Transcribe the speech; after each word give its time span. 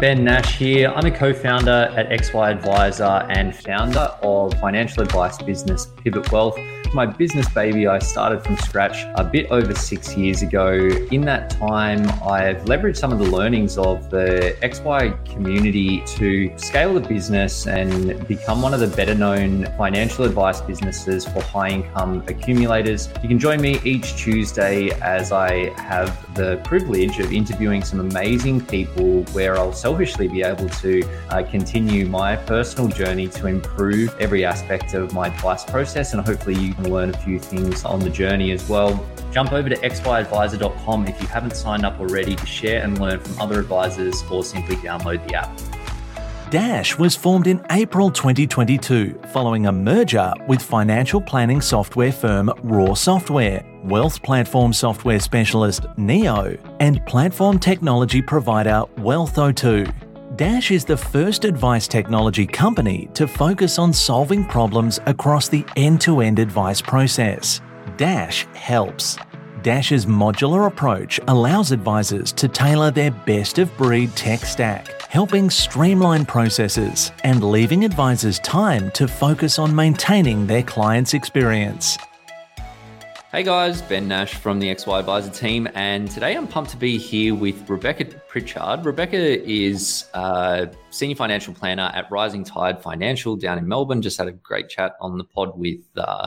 Ben 0.00 0.24
Nash 0.24 0.56
here. 0.56 0.88
I'm 0.96 1.04
a 1.04 1.10
co 1.10 1.34
founder 1.34 1.92
at 1.94 2.08
XY 2.08 2.52
Advisor 2.52 3.26
and 3.28 3.54
founder 3.54 4.08
of 4.22 4.58
financial 4.58 5.02
advice 5.02 5.36
business 5.36 5.88
Pivot 6.02 6.32
Wealth 6.32 6.56
my 6.92 7.06
business 7.06 7.48
baby 7.50 7.86
I 7.86 8.00
started 8.00 8.42
from 8.42 8.56
scratch 8.56 9.04
a 9.14 9.22
bit 9.22 9.50
over 9.50 9.74
six 9.74 10.16
years 10.16 10.42
ago. 10.42 10.72
In 11.12 11.20
that 11.22 11.50
time, 11.50 12.00
I've 12.22 12.62
leveraged 12.64 12.96
some 12.96 13.12
of 13.12 13.18
the 13.18 13.26
learnings 13.26 13.78
of 13.78 14.10
the 14.10 14.56
XY 14.62 15.24
community 15.24 16.02
to 16.16 16.52
scale 16.58 16.94
the 16.94 17.00
business 17.00 17.66
and 17.66 18.26
become 18.26 18.60
one 18.60 18.74
of 18.74 18.80
the 18.80 18.88
better 18.88 19.14
known 19.14 19.66
financial 19.76 20.24
advice 20.24 20.60
businesses 20.60 21.24
for 21.26 21.42
high 21.42 21.68
income 21.68 22.24
accumulators. 22.26 23.08
You 23.22 23.28
can 23.28 23.38
join 23.38 23.60
me 23.60 23.80
each 23.84 24.16
Tuesday 24.16 24.90
as 25.00 25.30
I 25.30 25.70
have 25.80 26.34
the 26.34 26.60
privilege 26.64 27.20
of 27.20 27.32
interviewing 27.32 27.82
some 27.82 28.00
amazing 28.00 28.66
people 28.66 29.22
where 29.32 29.56
I'll 29.56 29.72
selfishly 29.90 30.28
be 30.28 30.40
able 30.40 30.68
to 30.68 31.02
uh, 31.30 31.42
continue 31.50 32.06
my 32.06 32.36
personal 32.36 32.88
journey 32.88 33.26
to 33.26 33.48
improve 33.48 34.14
every 34.20 34.44
aspect 34.44 34.94
of 34.94 35.12
my 35.12 35.26
advice 35.26 35.64
process 35.64 36.12
and 36.14 36.24
hopefully 36.24 36.54
you 36.54 36.72
can 36.74 36.92
learn 36.92 37.10
a 37.10 37.18
few 37.18 37.40
things 37.40 37.84
on 37.84 37.98
the 37.98 38.08
journey 38.08 38.52
as 38.52 38.68
well. 38.68 39.04
Jump 39.32 39.52
over 39.52 39.68
to 39.68 39.76
xyadvisor.com 39.76 41.08
if 41.08 41.20
you 41.20 41.26
haven't 41.26 41.56
signed 41.56 41.84
up 41.84 41.98
already 41.98 42.36
to 42.36 42.46
share 42.46 42.84
and 42.84 43.00
learn 43.00 43.18
from 43.18 43.40
other 43.40 43.58
advisors 43.58 44.22
or 44.30 44.44
simply 44.44 44.76
download 44.76 45.26
the 45.26 45.34
app. 45.34 45.58
Dash 46.50 46.96
was 46.96 47.16
formed 47.16 47.48
in 47.48 47.60
April 47.70 48.12
2022 48.12 49.20
following 49.32 49.66
a 49.66 49.72
merger 49.72 50.32
with 50.46 50.62
financial 50.62 51.20
planning 51.20 51.60
software 51.60 52.12
firm 52.12 52.52
Raw 52.62 52.94
Software, 52.94 53.64
wealth 53.84 54.22
platform 54.22 54.72
software 54.72 55.20
specialist 55.20 55.86
Neo, 55.96 56.56
and 56.80 57.04
platform 57.06 57.58
technology 57.58 58.22
provider 58.22 58.84
WealthO2. 58.96 60.36
Dash 60.36 60.70
is 60.70 60.84
the 60.84 60.96
first 60.96 61.44
advice 61.44 61.86
technology 61.86 62.46
company 62.46 63.08
to 63.14 63.26
focus 63.26 63.78
on 63.78 63.92
solving 63.92 64.44
problems 64.44 64.98
across 65.06 65.48
the 65.48 65.64
end 65.76 66.00
to 66.02 66.20
end 66.20 66.38
advice 66.38 66.80
process. 66.80 67.60
Dash 67.96 68.46
helps. 68.54 69.18
Dash's 69.62 70.06
modular 70.06 70.66
approach 70.66 71.20
allows 71.28 71.70
advisors 71.70 72.32
to 72.32 72.48
tailor 72.48 72.90
their 72.90 73.10
best 73.10 73.58
of 73.58 73.76
breed 73.76 74.14
tech 74.16 74.40
stack, 74.40 75.02
helping 75.02 75.50
streamline 75.50 76.24
processes 76.24 77.12
and 77.24 77.44
leaving 77.44 77.84
advisors 77.84 78.38
time 78.38 78.90
to 78.92 79.06
focus 79.06 79.58
on 79.58 79.74
maintaining 79.74 80.46
their 80.46 80.62
clients' 80.62 81.12
experience. 81.12 81.98
Hey 83.32 83.44
guys, 83.44 83.80
Ben 83.80 84.08
Nash 84.08 84.34
from 84.34 84.58
the 84.58 84.74
XY 84.74 84.98
Advisor 84.98 85.30
team, 85.30 85.68
and 85.76 86.10
today 86.10 86.36
I'm 86.36 86.48
pumped 86.48 86.72
to 86.72 86.76
be 86.76 86.98
here 86.98 87.32
with 87.32 87.70
Rebecca 87.70 88.04
Pritchard. 88.26 88.84
Rebecca 88.84 89.16
is 89.48 90.06
a 90.14 90.68
senior 90.90 91.14
financial 91.14 91.54
planner 91.54 91.92
at 91.94 92.10
Rising 92.10 92.42
Tide 92.42 92.82
Financial 92.82 93.36
down 93.36 93.56
in 93.56 93.68
Melbourne. 93.68 94.02
Just 94.02 94.18
had 94.18 94.26
a 94.26 94.32
great 94.32 94.68
chat 94.68 94.96
on 95.00 95.16
the 95.16 95.22
pod 95.22 95.56
with 95.56 95.78
uh, 95.96 96.26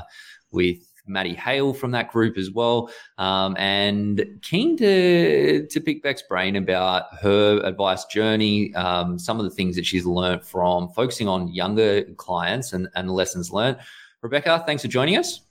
with 0.52 0.78
Maddie 1.06 1.34
Hale 1.34 1.74
from 1.74 1.92
that 1.92 2.10
group 2.10 2.38
as 2.38 2.52
well, 2.52 2.90
um, 3.18 3.58
and 3.60 4.26
keen 4.42 4.78
to 4.78 5.68
to 5.68 5.82
pick 5.82 6.04
Beck's 6.04 6.22
brain 6.22 6.56
about 6.56 7.14
her 7.16 7.60
advice 7.66 8.06
journey, 8.06 8.74
um, 8.76 9.20
some 9.20 9.40
of 9.40 9.44
the 9.44 9.52
things 9.52 9.76
that 9.76 9.86
she's 9.86 10.06
learned 10.06 10.46
from 10.46 10.88
focusing 10.88 11.28
on 11.28 11.50
younger 11.50 12.04
clients 12.16 12.72
and, 12.72 12.88
and 12.96 13.12
lessons 13.12 13.52
learned. 13.52 13.76
Rebecca, 14.22 14.64
thanks 14.66 14.84
for 14.84 14.88
joining 14.88 15.18
us. 15.18 15.42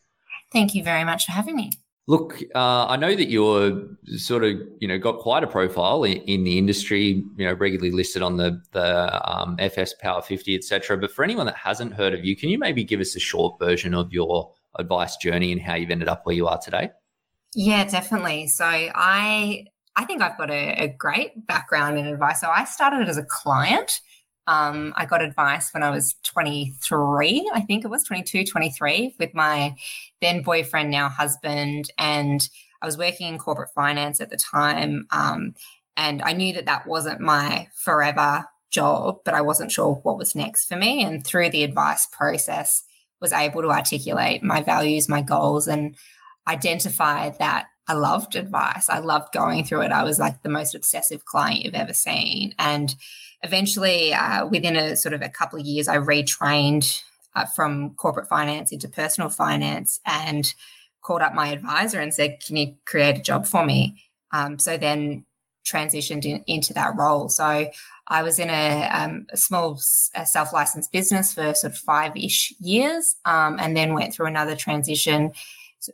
Thank 0.53 0.75
you 0.75 0.83
very 0.83 1.05
much 1.05 1.27
for 1.27 1.33
having 1.33 1.57
me. 1.57 1.71
Look, 2.09 2.43
uh, 2.55 2.87
I 2.87 2.97
know 2.97 3.15
that 3.15 3.29
you're 3.29 3.81
sort 4.17 4.43
of, 4.43 4.59
you 4.81 4.89
know, 4.89 4.99
got 4.99 5.21
quite 5.21 5.45
a 5.45 5.47
profile 5.47 6.03
in, 6.03 6.19
in 6.23 6.43
the 6.43 6.59
industry, 6.59 7.25
you 7.37 7.47
know, 7.47 7.53
regularly 7.53 7.93
listed 7.93 8.23
on 8.23 8.37
the 8.37 8.61
the 8.73 9.31
um, 9.31 9.55
FS 9.61 9.95
Power 9.95 10.21
50, 10.21 10.55
etc. 10.57 10.99
But 10.99 11.13
for 11.13 11.25
anyone 11.25 11.47
that 11.47 11.57
hasn't 11.57 11.95
heard 11.95 12.13
of 12.13 12.25
you, 12.25 12.35
can 12.35 12.49
you 12.49 12.59
maybe 12.59 12.83
give 12.83 13.01
us 13.01 13.15
a 13.15 13.21
short 13.21 13.59
version 13.61 13.95
of 13.95 14.13
your 14.13 14.53
advice 14.79 15.17
journey 15.17 15.53
and 15.53 15.61
how 15.61 15.75
you've 15.75 15.91
ended 15.91 16.09
up 16.09 16.27
where 16.27 16.35
you 16.35 16.49
are 16.49 16.59
today? 16.59 16.91
Yeah, 17.55 17.85
definitely. 17.85 18.49
So 18.49 18.65
I 18.67 19.67
I 19.95 20.05
think 20.05 20.23
I've 20.23 20.37
got 20.37 20.51
a, 20.51 20.85
a 20.85 20.89
great 20.89 21.47
background 21.47 21.99
in 21.99 22.07
advice. 22.07 22.41
So 22.41 22.49
I 22.49 22.65
started 22.65 23.09
as 23.09 23.17
a 23.17 23.25
client 23.25 24.01
um, 24.47 24.93
I 24.97 25.07
got 25.07 25.23
advice 25.23 25.73
when 25.73 25.83
I 25.83 25.91
was 25.91 26.15
23, 26.25 27.51
I 27.55 27.61
think 27.61 27.85
it 27.85 27.89
was 27.89 28.05
22, 28.05 28.45
23, 28.45 29.15
with 29.19 29.35
my 29.35 29.75
then 30.21 30.43
boyfriend, 30.43 30.91
now 30.91 31.09
husband. 31.09 31.91
And 31.99 32.49
I 32.81 32.87
was 32.87 32.99
working 32.99 33.29
in 33.29 33.39
corporate 33.39 33.71
finance 33.75 34.21
at 34.21 34.31
the 34.31 34.37
time. 34.37 35.07
Um, 35.11 35.55
and 35.97 36.23
I 36.23 36.33
knew 36.33 36.53
that 36.55 36.67
that 36.67 36.87
wasn't 36.87 37.21
my 37.21 37.69
forever 37.75 38.47
job, 38.71 39.19
but 39.25 39.35
I 39.35 39.43
wasn't 39.43 39.71
sure 39.71 39.95
what 40.03 40.19
was 40.19 40.35
next 40.35 40.67
for 40.67 40.77
me. 40.77 41.05
And 41.05 41.25
through 41.25 41.51
the 41.51 41.63
advice 41.63 42.07
process, 42.07 42.83
was 43.23 43.33
able 43.33 43.63
to 43.63 43.71
articulate 43.71 44.43
my 44.43 44.61
values, 44.61 45.09
my 45.09 45.23
goals, 45.23 45.69
and 45.69 45.97
identify 46.49 47.31
that 47.39 47.67
I 47.89 47.95
loved 47.95 48.37
advice. 48.37 48.89
I 48.89 48.99
loved 48.99 49.33
going 49.33 49.65
through 49.65 49.83
it. 49.83 49.93
I 49.93 50.05
was 50.05 50.19
like 50.19 50.43
the 50.43 50.49
most 50.49 50.75
obsessive 50.75 51.25
client 51.25 51.63
you've 51.63 51.75
ever 51.75 51.93
seen. 51.93 52.55
And 52.59 52.95
eventually, 53.43 54.15
uh, 54.15 54.47
within 54.47 54.77
a 54.77 54.97
sort 54.97 55.15
of 55.15 55.23
a 55.23 55.29
couple 55.29 55.59
of 55.59 55.67
years, 55.67 55.89
I 55.89 55.99
retrained 55.99 57.03
uh, 57.35 57.47
from 57.47 57.95
corporate 57.95 58.29
finance 58.29 58.73
into 58.73 58.89
personal 58.89 59.31
finance 59.31 60.01
and 60.07 60.55
called 61.03 61.23
up 61.23 61.35
my 61.35 61.49
advisor 61.49 62.01
and 62.01 62.15
said, 62.15 62.41
Can 62.45 62.57
you 62.57 62.75
create 62.87 63.19
a 63.19 63.23
job 63.23 63.47
for 63.47 63.65
me? 63.65 64.03
Um, 64.33 64.59
so 64.59 64.77
then 64.77 65.25
transitioned 65.65 66.25
in, 66.25 66.43
into 66.47 66.73
that 66.75 66.97
role. 66.97 67.29
So 67.29 67.71
I 68.09 68.23
was 68.23 68.39
in 68.39 68.51
a, 68.51 68.89
um, 68.93 69.27
a 69.31 69.37
small 69.37 69.77
self 69.79 70.53
licensed 70.53 70.93
business 70.93 71.33
for 71.33 71.55
sort 71.55 71.73
of 71.73 71.79
five 71.79 72.17
ish 72.17 72.53
years 72.61 73.17
um, 73.25 73.59
and 73.61 73.77
then 73.77 73.95
went 73.95 74.15
through 74.15 74.27
another 74.27 74.57
transition. 74.57 75.33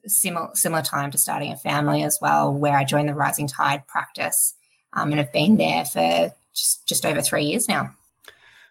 Similar, 0.07 0.51
similar 0.55 0.83
time 0.83 1.11
to 1.11 1.19
starting 1.19 1.53
a 1.53 1.57
family 1.57 2.03
as 2.03 2.19
well, 2.21 2.53
where 2.53 2.77
I 2.77 2.85
joined 2.85 3.09
the 3.09 3.15
Rising 3.15 3.47
Tide 3.47 3.87
practice 3.87 4.55
um, 4.93 5.11
and 5.11 5.19
have 5.19 5.33
been 5.33 5.57
there 5.57 5.85
for 5.85 6.33
just, 6.55 6.87
just 6.87 7.07
over 7.07 7.23
three 7.23 7.45
years 7.45 7.69
now. 7.69 7.95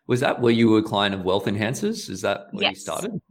Was 0.07 0.19
that 0.21 0.41
where 0.41 0.53
you 0.53 0.69
were 0.69 0.79
a 0.79 0.83
client 0.83 1.13
of 1.15 1.23
Wealth 1.23 1.45
Enhancers? 1.45 2.09
Is 2.09 2.21
that 2.21 2.47
where 2.51 2.63
yes. 2.63 2.75
you 2.75 2.79
started? 2.81 3.21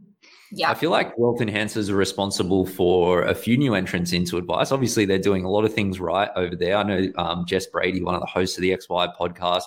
Yeah. 0.51 0.71
I 0.71 0.75
feel 0.75 0.91
like 0.91 1.17
Wealth 1.17 1.39
Enhancers 1.39 1.89
are 1.89 1.95
responsible 1.95 2.65
for 2.65 3.23
a 3.23 3.35
few 3.35 3.57
new 3.57 3.73
entrants 3.73 4.13
into 4.13 4.37
advice. 4.37 4.71
Obviously, 4.71 5.05
they're 5.05 5.17
doing 5.17 5.43
a 5.43 5.49
lot 5.49 5.65
of 5.65 5.73
things 5.73 5.99
right 5.99 6.29
over 6.35 6.55
there. 6.55 6.77
I 6.77 6.83
know 6.83 7.11
um, 7.17 7.45
Jess 7.45 7.65
Brady, 7.65 8.01
one 8.01 8.15
of 8.15 8.21
the 8.21 8.27
hosts 8.27 8.57
of 8.57 8.61
the 8.61 8.71
XY 8.71 9.15
podcast, 9.17 9.63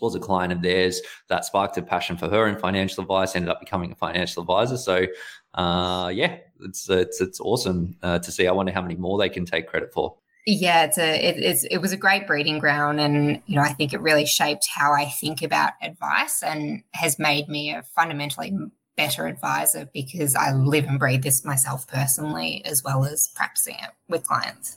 was 0.00 0.14
a 0.14 0.20
client 0.20 0.52
of 0.52 0.62
theirs 0.62 1.00
that 1.28 1.44
sparked 1.44 1.76
a 1.76 1.82
passion 1.82 2.16
for 2.16 2.28
her 2.28 2.46
in 2.46 2.58
financial 2.58 3.02
advice, 3.02 3.36
ended 3.36 3.50
up 3.50 3.60
becoming 3.60 3.92
a 3.92 3.96
financial 3.96 4.42
advisor. 4.42 4.76
So, 4.76 5.06
uh, 5.54 6.10
yeah, 6.12 6.38
it's, 6.60 6.88
it's, 6.90 7.20
it's 7.20 7.40
awesome 7.40 7.96
uh, 8.02 8.18
to 8.18 8.32
see. 8.32 8.46
I 8.46 8.52
wonder 8.52 8.72
how 8.72 8.82
many 8.82 8.96
more 8.96 9.18
they 9.18 9.28
can 9.28 9.44
take 9.44 9.68
credit 9.68 9.92
for. 9.92 10.16
Yeah, 10.46 10.84
it's 10.84 10.98
a 10.98 11.28
it, 11.28 11.38
it's, 11.38 11.64
it 11.64 11.78
was 11.78 11.92
a 11.92 11.96
great 11.96 12.26
breeding 12.26 12.58
ground, 12.58 13.00
and 13.00 13.40
you 13.46 13.56
know 13.56 13.62
I 13.62 13.72
think 13.72 13.94
it 13.94 14.00
really 14.02 14.26
shaped 14.26 14.68
how 14.74 14.92
I 14.92 15.06
think 15.06 15.40
about 15.40 15.72
advice, 15.80 16.42
and 16.42 16.82
has 16.92 17.18
made 17.18 17.48
me 17.48 17.70
a 17.70 17.82
fundamentally 17.94 18.52
better 18.94 19.26
advisor 19.26 19.88
because 19.94 20.36
I 20.36 20.52
live 20.52 20.84
and 20.84 20.98
breathe 20.98 21.22
this 21.22 21.46
myself 21.46 21.88
personally, 21.88 22.62
as 22.66 22.84
well 22.84 23.06
as 23.06 23.28
practicing 23.34 23.76
it 23.76 23.90
with 24.08 24.26
clients. 24.26 24.76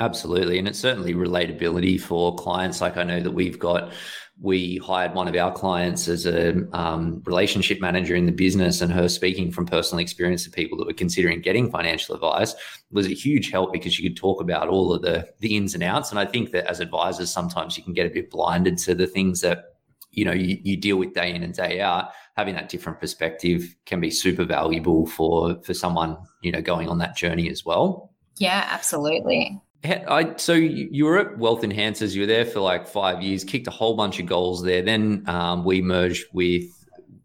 Absolutely, 0.00 0.58
and 0.58 0.66
it's 0.66 0.80
certainly 0.80 1.14
relatability 1.14 2.00
for 2.00 2.34
clients. 2.34 2.80
Like 2.80 2.96
I 2.96 3.04
know 3.04 3.20
that 3.20 3.30
we've 3.30 3.58
got 3.58 3.92
we 4.40 4.76
hired 4.76 5.14
one 5.14 5.26
of 5.26 5.34
our 5.34 5.52
clients 5.52 6.06
as 6.06 6.24
a 6.24 6.54
um, 6.72 7.22
relationship 7.26 7.80
manager 7.80 8.14
in 8.14 8.26
the 8.26 8.32
business, 8.32 8.80
and 8.80 8.92
her 8.92 9.08
speaking 9.08 9.50
from 9.50 9.66
personal 9.66 10.00
experience 10.00 10.44
to 10.44 10.50
people 10.50 10.78
that 10.78 10.86
were 10.86 10.92
considering 10.92 11.40
getting 11.40 11.70
financial 11.70 12.14
advice 12.14 12.54
was 12.92 13.06
a 13.06 13.14
huge 13.14 13.50
help 13.50 13.72
because 13.72 13.92
she 13.92 14.02
could 14.02 14.16
talk 14.16 14.40
about 14.40 14.68
all 14.68 14.92
of 14.92 15.02
the 15.02 15.28
the 15.40 15.56
ins 15.56 15.74
and 15.74 15.82
outs. 15.82 16.10
And 16.10 16.20
I 16.20 16.24
think 16.24 16.52
that 16.52 16.66
as 16.66 16.78
advisors, 16.78 17.30
sometimes 17.30 17.76
you 17.76 17.82
can 17.82 17.94
get 17.94 18.06
a 18.06 18.10
bit 18.10 18.30
blinded 18.30 18.78
to 18.78 18.94
the 18.94 19.06
things 19.06 19.40
that 19.40 19.76
you 20.12 20.24
know 20.24 20.32
you, 20.32 20.58
you 20.62 20.76
deal 20.76 20.96
with 20.96 21.14
day 21.14 21.34
in 21.34 21.42
and 21.42 21.54
day 21.54 21.80
out. 21.80 22.10
Having 22.36 22.54
that 22.54 22.68
different 22.68 23.00
perspective 23.00 23.74
can 23.86 24.00
be 24.00 24.10
super 24.10 24.44
valuable 24.44 25.06
for 25.06 25.60
for 25.64 25.74
someone 25.74 26.16
you 26.42 26.52
know 26.52 26.62
going 26.62 26.88
on 26.88 26.98
that 26.98 27.16
journey 27.16 27.50
as 27.50 27.64
well. 27.64 28.12
Yeah, 28.36 28.68
absolutely. 28.70 29.60
I, 29.84 30.34
so 30.36 30.54
you 30.54 31.04
were 31.04 31.18
at 31.18 31.38
Wealth 31.38 31.62
Enhancers. 31.62 32.14
You 32.14 32.22
were 32.22 32.26
there 32.26 32.44
for 32.44 32.60
like 32.60 32.88
five 32.88 33.22
years, 33.22 33.44
kicked 33.44 33.66
a 33.68 33.70
whole 33.70 33.94
bunch 33.94 34.18
of 34.18 34.26
goals 34.26 34.62
there. 34.62 34.82
Then 34.82 35.22
um, 35.26 35.64
we 35.64 35.80
merged 35.80 36.26
with 36.32 36.64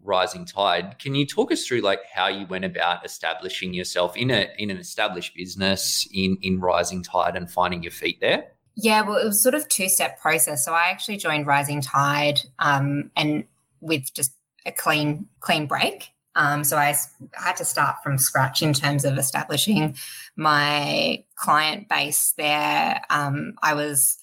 Rising 0.03 0.45
Tide. 0.45 0.99
Can 0.99 1.15
you 1.15 1.25
talk 1.25 1.51
us 1.51 1.65
through 1.65 1.81
like 1.81 1.99
how 2.13 2.27
you 2.27 2.45
went 2.45 2.65
about 2.65 3.05
establishing 3.05 3.73
yourself 3.73 4.15
in 4.15 4.29
a 4.29 4.49
in 4.57 4.69
an 4.69 4.77
established 4.77 5.35
business 5.35 6.07
in 6.13 6.37
in 6.41 6.59
Rising 6.59 7.03
Tide 7.03 7.35
and 7.35 7.49
finding 7.49 7.81
your 7.81 7.91
feet 7.91 8.19
there? 8.21 8.45
Yeah, 8.75 9.01
well, 9.01 9.17
it 9.17 9.25
was 9.25 9.41
sort 9.41 9.55
of 9.55 9.67
two 9.69 9.89
step 9.89 10.19
process. 10.19 10.65
So 10.65 10.73
I 10.73 10.89
actually 10.89 11.17
joined 11.17 11.47
Rising 11.47 11.81
Tide, 11.81 12.41
um, 12.59 13.11
and 13.15 13.45
with 13.81 14.13
just 14.13 14.33
a 14.65 14.71
clean 14.71 15.27
clean 15.39 15.67
break. 15.67 16.11
Um, 16.35 16.63
so 16.63 16.77
I 16.77 16.95
had 17.33 17.57
to 17.57 17.65
start 17.65 17.97
from 18.03 18.17
scratch 18.17 18.61
in 18.61 18.73
terms 18.73 19.05
of 19.05 19.17
establishing 19.17 19.95
my 20.35 21.23
client 21.35 21.89
base 21.89 22.33
there. 22.37 23.01
Um, 23.09 23.53
I 23.61 23.73
was 23.73 24.17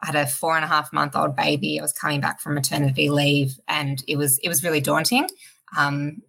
I 0.00 0.06
had 0.06 0.16
a 0.16 0.26
four 0.26 0.54
and 0.54 0.64
a 0.64 0.68
half 0.68 0.92
month 0.92 1.16
old 1.16 1.34
baby. 1.34 1.78
I 1.78 1.82
was 1.82 1.92
coming 1.92 2.20
back 2.20 2.40
from 2.40 2.54
maternity 2.54 3.08
leave, 3.08 3.58
and 3.68 4.02
it 4.06 4.16
was 4.16 4.38
it 4.38 4.48
was 4.48 4.62
really 4.62 4.80
daunting. 4.80 5.28
Um, 5.76 6.22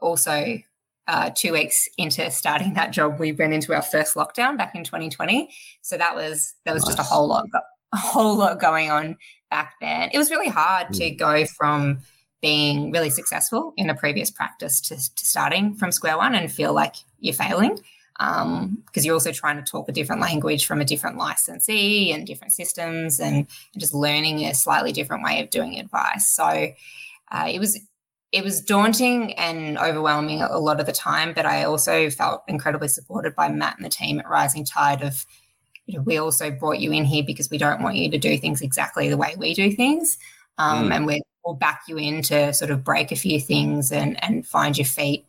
also, 0.00 0.58
uh, 1.06 1.30
two 1.34 1.52
weeks 1.52 1.88
into 1.98 2.30
starting 2.30 2.74
that 2.74 2.92
job, 2.92 3.18
we 3.18 3.32
went 3.32 3.52
into 3.52 3.74
our 3.74 3.82
first 3.82 4.14
lockdown 4.14 4.56
back 4.56 4.74
in 4.74 4.84
2020. 4.84 5.50
So 5.82 5.98
that 5.98 6.14
was 6.14 6.54
that 6.64 6.72
was 6.72 6.84
nice. 6.84 6.96
just 6.96 6.98
a 6.98 7.02
whole 7.02 7.28
lot 7.28 7.46
a 7.92 7.96
whole 7.96 8.36
lot 8.36 8.60
going 8.60 8.90
on 8.90 9.16
back 9.50 9.74
then. 9.80 10.10
It 10.12 10.18
was 10.18 10.30
really 10.30 10.48
hard 10.48 10.88
mm. 10.88 10.98
to 10.98 11.10
go 11.10 11.44
from 11.46 12.00
being 12.40 12.90
really 12.92 13.10
successful 13.10 13.72
in 13.76 13.90
a 13.90 13.94
previous 13.94 14.30
practice 14.30 14.80
to, 14.80 14.96
to 14.96 15.26
starting 15.26 15.74
from 15.74 15.90
square 15.90 16.16
one 16.16 16.34
and 16.34 16.50
feel 16.52 16.72
like 16.72 16.94
you're 17.20 17.34
failing 17.34 17.78
because 18.18 18.42
um, 18.42 18.82
you're 18.94 19.14
also 19.14 19.30
trying 19.30 19.56
to 19.56 19.70
talk 19.70 19.88
a 19.88 19.92
different 19.92 20.20
language 20.20 20.66
from 20.66 20.80
a 20.80 20.84
different 20.84 21.16
licensee 21.16 22.12
and 22.12 22.26
different 22.26 22.52
systems 22.52 23.20
and, 23.20 23.36
and 23.36 23.46
just 23.78 23.94
learning 23.94 24.44
a 24.44 24.54
slightly 24.54 24.90
different 24.90 25.22
way 25.22 25.40
of 25.40 25.50
doing 25.50 25.78
advice. 25.78 26.26
So 26.26 26.72
uh, 27.30 27.48
it 27.48 27.58
was 27.60 27.78
it 28.30 28.44
was 28.44 28.60
daunting 28.60 29.32
and 29.34 29.78
overwhelming 29.78 30.42
a 30.42 30.58
lot 30.58 30.80
of 30.80 30.86
the 30.86 30.92
time, 30.92 31.32
but 31.32 31.46
I 31.46 31.64
also 31.64 32.10
felt 32.10 32.42
incredibly 32.46 32.88
supported 32.88 33.34
by 33.34 33.48
Matt 33.48 33.76
and 33.76 33.84
the 33.84 33.88
team 33.88 34.18
at 34.18 34.28
Rising 34.28 34.66
Tide 34.66 35.02
of 35.02 35.24
you 35.86 35.96
know, 35.96 36.02
we 36.02 36.18
also 36.18 36.50
brought 36.50 36.80
you 36.80 36.92
in 36.92 37.04
here 37.04 37.24
because 37.24 37.48
we 37.48 37.56
don't 37.56 37.82
want 37.82 37.96
you 37.96 38.10
to 38.10 38.18
do 38.18 38.36
things 38.36 38.60
exactly 38.60 39.08
the 39.08 39.16
way 39.16 39.34
we 39.38 39.54
do 39.54 39.72
things. 39.72 40.18
Um, 40.58 40.90
mm. 40.90 40.94
And 40.94 41.06
we 41.06 41.22
will 41.48 41.54
back 41.54 41.80
you 41.88 41.96
in 41.96 42.20
to 42.20 42.52
sort 42.52 42.70
of 42.70 42.84
break 42.84 43.10
a 43.10 43.16
few 43.16 43.40
things 43.40 43.90
and, 43.90 44.22
and 44.22 44.46
find 44.46 44.76
your 44.76 44.84
feet 44.84 45.24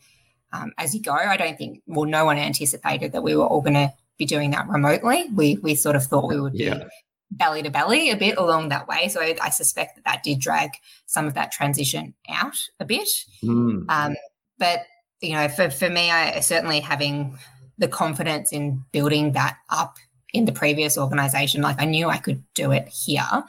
um, 0.51 0.73
as 0.77 0.93
you 0.93 1.01
go. 1.01 1.13
I 1.13 1.37
don't 1.37 1.57
think, 1.57 1.81
well, 1.87 2.05
no 2.05 2.25
one 2.25 2.37
anticipated 2.37 3.13
that 3.13 3.23
we 3.23 3.35
were 3.35 3.45
all 3.45 3.61
going 3.61 3.75
to 3.75 3.93
be 4.17 4.25
doing 4.25 4.51
that 4.51 4.67
remotely. 4.67 5.27
We 5.33 5.57
we 5.57 5.75
sort 5.75 5.95
of 5.95 6.03
thought 6.03 6.27
we 6.27 6.39
would 6.39 6.53
be 6.53 6.65
yeah. 6.65 6.83
belly 7.31 7.63
to 7.63 7.69
belly 7.69 8.11
a 8.11 8.17
bit 8.17 8.37
along 8.37 8.69
that 8.69 8.87
way. 8.87 9.07
So 9.07 9.21
I, 9.21 9.37
I, 9.41 9.49
suspect 9.49 9.95
that 9.95 10.03
that 10.03 10.23
did 10.23 10.39
drag 10.39 10.71
some 11.05 11.25
of 11.25 11.35
that 11.35 11.53
transition 11.53 12.13
out 12.27 12.57
a 12.81 12.85
bit. 12.85 13.07
Mm. 13.41 13.85
Um, 13.87 14.15
but 14.57 14.81
you 15.21 15.33
know, 15.33 15.47
for 15.47 15.69
for 15.69 15.89
me, 15.89 16.11
I 16.11 16.41
certainly 16.41 16.81
having 16.81 17.39
the 17.77 17.87
confidence 17.87 18.51
in 18.51 18.83
building 18.91 19.31
that 19.33 19.57
up 19.69 19.95
in 20.33 20.43
the 20.43 20.51
previous 20.51 20.97
organization, 20.97 21.61
like 21.61 21.81
I 21.81 21.85
knew 21.85 22.09
I 22.09 22.17
could 22.17 22.43
do 22.55 22.71
it 22.71 22.89
here. 22.89 23.45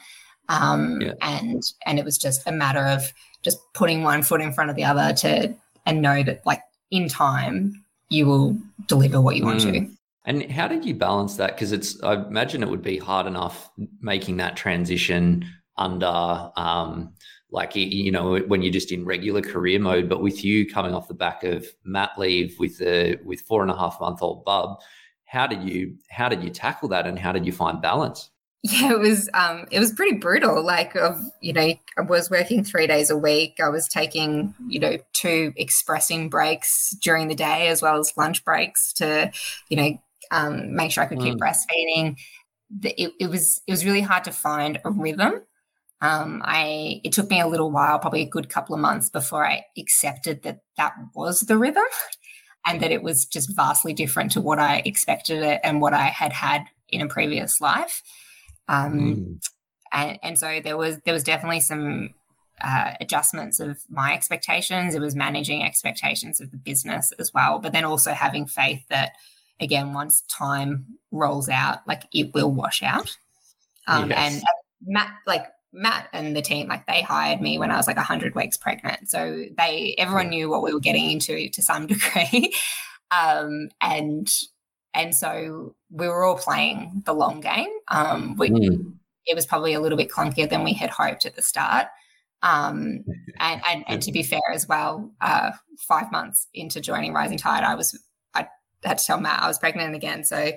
Um, 0.50 1.00
yeah. 1.00 1.12
and 1.22 1.62
and 1.86 1.98
it 1.98 2.04
was 2.04 2.18
just 2.18 2.46
a 2.46 2.52
matter 2.52 2.84
of 2.84 3.12
just 3.42 3.58
putting 3.72 4.02
one 4.02 4.22
foot 4.22 4.40
in 4.40 4.52
front 4.52 4.68
of 4.68 4.76
the 4.76 4.84
other 4.84 5.14
to 5.14 5.54
and 5.86 6.02
know 6.02 6.22
that 6.22 6.44
like 6.44 6.60
in 6.90 7.08
time, 7.08 7.84
you 8.08 8.26
will 8.26 8.58
deliver 8.86 9.20
what 9.20 9.36
you 9.36 9.44
want 9.44 9.60
mm. 9.60 9.72
to. 9.72 9.96
And 10.26 10.50
how 10.50 10.68
did 10.68 10.84
you 10.84 10.94
balance 10.94 11.36
that? 11.36 11.54
Because 11.54 11.72
it's, 11.72 12.00
I 12.02 12.14
imagine 12.14 12.62
it 12.62 12.68
would 12.68 12.82
be 12.82 12.98
hard 12.98 13.26
enough 13.26 13.70
making 14.00 14.36
that 14.36 14.56
transition 14.56 15.46
under, 15.78 16.50
um, 16.56 17.14
like 17.50 17.74
you 17.74 18.12
know, 18.12 18.38
when 18.38 18.62
you're 18.62 18.72
just 18.72 18.92
in 18.92 19.04
regular 19.04 19.40
career 19.40 19.80
mode. 19.80 20.08
But 20.08 20.22
with 20.22 20.44
you 20.44 20.68
coming 20.68 20.94
off 20.94 21.08
the 21.08 21.14
back 21.14 21.42
of 21.42 21.66
mat 21.84 22.10
leave 22.18 22.56
with 22.58 22.78
the 22.78 23.18
with 23.24 23.40
four 23.40 23.62
and 23.62 23.70
a 23.70 23.76
half 23.76 23.98
month 24.00 24.22
old 24.22 24.44
bub, 24.44 24.78
how 25.24 25.46
did 25.46 25.62
you 25.68 25.96
how 26.10 26.28
did 26.28 26.44
you 26.44 26.50
tackle 26.50 26.88
that, 26.90 27.06
and 27.06 27.18
how 27.18 27.32
did 27.32 27.46
you 27.46 27.52
find 27.52 27.82
balance? 27.82 28.30
Yeah, 28.62 28.92
it 28.92 28.98
was 28.98 29.30
um, 29.32 29.66
it 29.70 29.78
was 29.78 29.92
pretty 29.92 30.18
brutal. 30.18 30.62
Like, 30.62 30.94
of 30.94 31.18
you 31.40 31.52
know, 31.52 31.72
I 31.98 32.00
was 32.06 32.28
working 32.30 32.62
three 32.62 32.86
days 32.86 33.08
a 33.08 33.16
week. 33.16 33.58
I 33.62 33.70
was 33.70 33.88
taking 33.88 34.54
you 34.68 34.78
know 34.78 34.98
two 35.14 35.54
expressing 35.56 36.28
breaks 36.28 36.94
during 37.00 37.28
the 37.28 37.34
day 37.34 37.68
as 37.68 37.80
well 37.80 37.98
as 37.98 38.12
lunch 38.18 38.44
breaks 38.44 38.92
to 38.94 39.32
you 39.70 39.76
know 39.76 39.98
um, 40.30 40.74
make 40.74 40.92
sure 40.92 41.02
I 41.02 41.06
could 41.06 41.20
keep 41.20 41.36
mm. 41.36 41.40
breastfeeding. 41.40 42.18
It, 42.82 43.12
it 43.18 43.30
was 43.30 43.62
it 43.66 43.72
was 43.72 43.84
really 43.86 44.02
hard 44.02 44.24
to 44.24 44.32
find 44.32 44.78
a 44.84 44.90
rhythm. 44.90 45.42
Um, 46.02 46.42
I 46.44 47.00
it 47.02 47.12
took 47.12 47.30
me 47.30 47.40
a 47.40 47.46
little 47.46 47.70
while, 47.70 47.98
probably 47.98 48.22
a 48.22 48.28
good 48.28 48.50
couple 48.50 48.74
of 48.74 48.80
months 48.82 49.08
before 49.08 49.46
I 49.46 49.64
accepted 49.78 50.42
that 50.42 50.60
that 50.76 50.92
was 51.14 51.40
the 51.40 51.56
rhythm, 51.56 51.82
and 52.66 52.82
that 52.82 52.92
it 52.92 53.02
was 53.02 53.24
just 53.24 53.56
vastly 53.56 53.94
different 53.94 54.32
to 54.32 54.42
what 54.42 54.58
I 54.58 54.82
expected 54.84 55.42
it 55.42 55.60
and 55.64 55.80
what 55.80 55.94
I 55.94 56.04
had 56.04 56.34
had 56.34 56.64
in 56.90 57.00
a 57.00 57.08
previous 57.08 57.58
life. 57.58 58.02
Um, 58.70 58.92
mm. 58.92 59.48
and, 59.92 60.18
and 60.22 60.38
so 60.38 60.60
there 60.62 60.76
was 60.76 60.98
there 61.04 61.14
was 61.14 61.24
definitely 61.24 61.60
some 61.60 62.14
uh, 62.62 62.92
adjustments 63.00 63.60
of 63.60 63.78
my 63.90 64.14
expectations. 64.14 64.94
It 64.94 65.00
was 65.00 65.14
managing 65.14 65.62
expectations 65.62 66.40
of 66.40 66.50
the 66.50 66.56
business 66.56 67.12
as 67.18 67.34
well, 67.34 67.58
but 67.58 67.72
then 67.72 67.84
also 67.84 68.12
having 68.12 68.46
faith 68.46 68.82
that 68.88 69.12
again, 69.60 69.92
once 69.92 70.22
time 70.22 70.86
rolls 71.10 71.48
out, 71.48 71.80
like 71.86 72.02
it 72.12 72.32
will 72.34 72.50
wash 72.50 72.82
out. 72.82 73.16
Um, 73.86 74.10
yes. 74.10 74.34
And 74.34 74.42
Matt, 74.86 75.12
like 75.26 75.46
Matt 75.72 76.08
and 76.12 76.34
the 76.34 76.42
team, 76.42 76.68
like 76.68 76.86
they 76.86 77.02
hired 77.02 77.40
me 77.40 77.58
when 77.58 77.70
I 77.70 77.76
was 77.76 77.86
like 77.86 77.96
100 77.96 78.34
weeks 78.34 78.56
pregnant. 78.56 79.10
So 79.10 79.44
they, 79.56 79.94
everyone 79.98 80.30
knew 80.30 80.48
what 80.48 80.62
we 80.62 80.72
were 80.72 80.80
getting 80.80 81.10
into 81.10 81.48
to 81.50 81.62
some 81.62 81.86
degree. 81.88 82.54
um, 83.10 83.68
and 83.80 84.32
and 84.92 85.14
so 85.14 85.74
we 85.90 86.08
were 86.08 86.24
all 86.24 86.36
playing 86.36 87.02
the 87.04 87.12
long 87.12 87.40
game. 87.40 87.70
Um, 87.88 88.36
we, 88.36 88.50
mm. 88.50 88.94
It 89.26 89.34
was 89.34 89.46
probably 89.46 89.74
a 89.74 89.80
little 89.80 89.98
bit 89.98 90.10
clunkier 90.10 90.48
than 90.48 90.64
we 90.64 90.72
had 90.72 90.90
hoped 90.90 91.26
at 91.26 91.36
the 91.36 91.42
start. 91.42 91.88
Um, 92.42 93.04
and, 93.40 93.60
and, 93.68 93.84
and, 93.86 94.02
to 94.02 94.12
be 94.12 94.22
fair 94.22 94.40
as 94.52 94.66
well, 94.66 95.10
uh, 95.20 95.50
five 95.78 96.10
months 96.10 96.48
into 96.54 96.80
joining 96.80 97.12
Rising 97.12 97.38
Tide, 97.38 97.64
I 97.64 97.74
was 97.74 97.98
I 98.34 98.48
had 98.84 98.98
to 98.98 99.04
tell 99.04 99.20
Matt 99.20 99.42
I 99.42 99.48
was 99.48 99.58
pregnant 99.58 99.94
again. 99.94 100.24
So, 100.24 100.52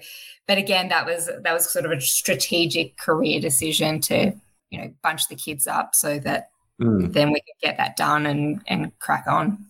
but 0.47 0.57
again, 0.57 0.89
that 0.89 1.05
was 1.05 1.29
that 1.41 1.53
was 1.53 1.71
sort 1.71 1.85
of 1.85 1.91
a 1.91 1.99
strategic 1.99 2.97
career 2.97 3.39
decision 3.41 3.99
to 4.01 4.33
you 4.69 4.81
know 4.81 4.93
bunch 5.03 5.27
the 5.27 5.35
kids 5.35 5.67
up 5.67 5.93
so 5.93 6.19
that 6.19 6.49
mm. 6.81 7.11
then 7.11 7.29
we 7.29 7.41
could 7.41 7.61
get 7.61 7.77
that 7.77 7.97
done 7.97 8.25
and 8.25 8.61
and 8.67 8.97
crack 8.99 9.25
on. 9.27 9.65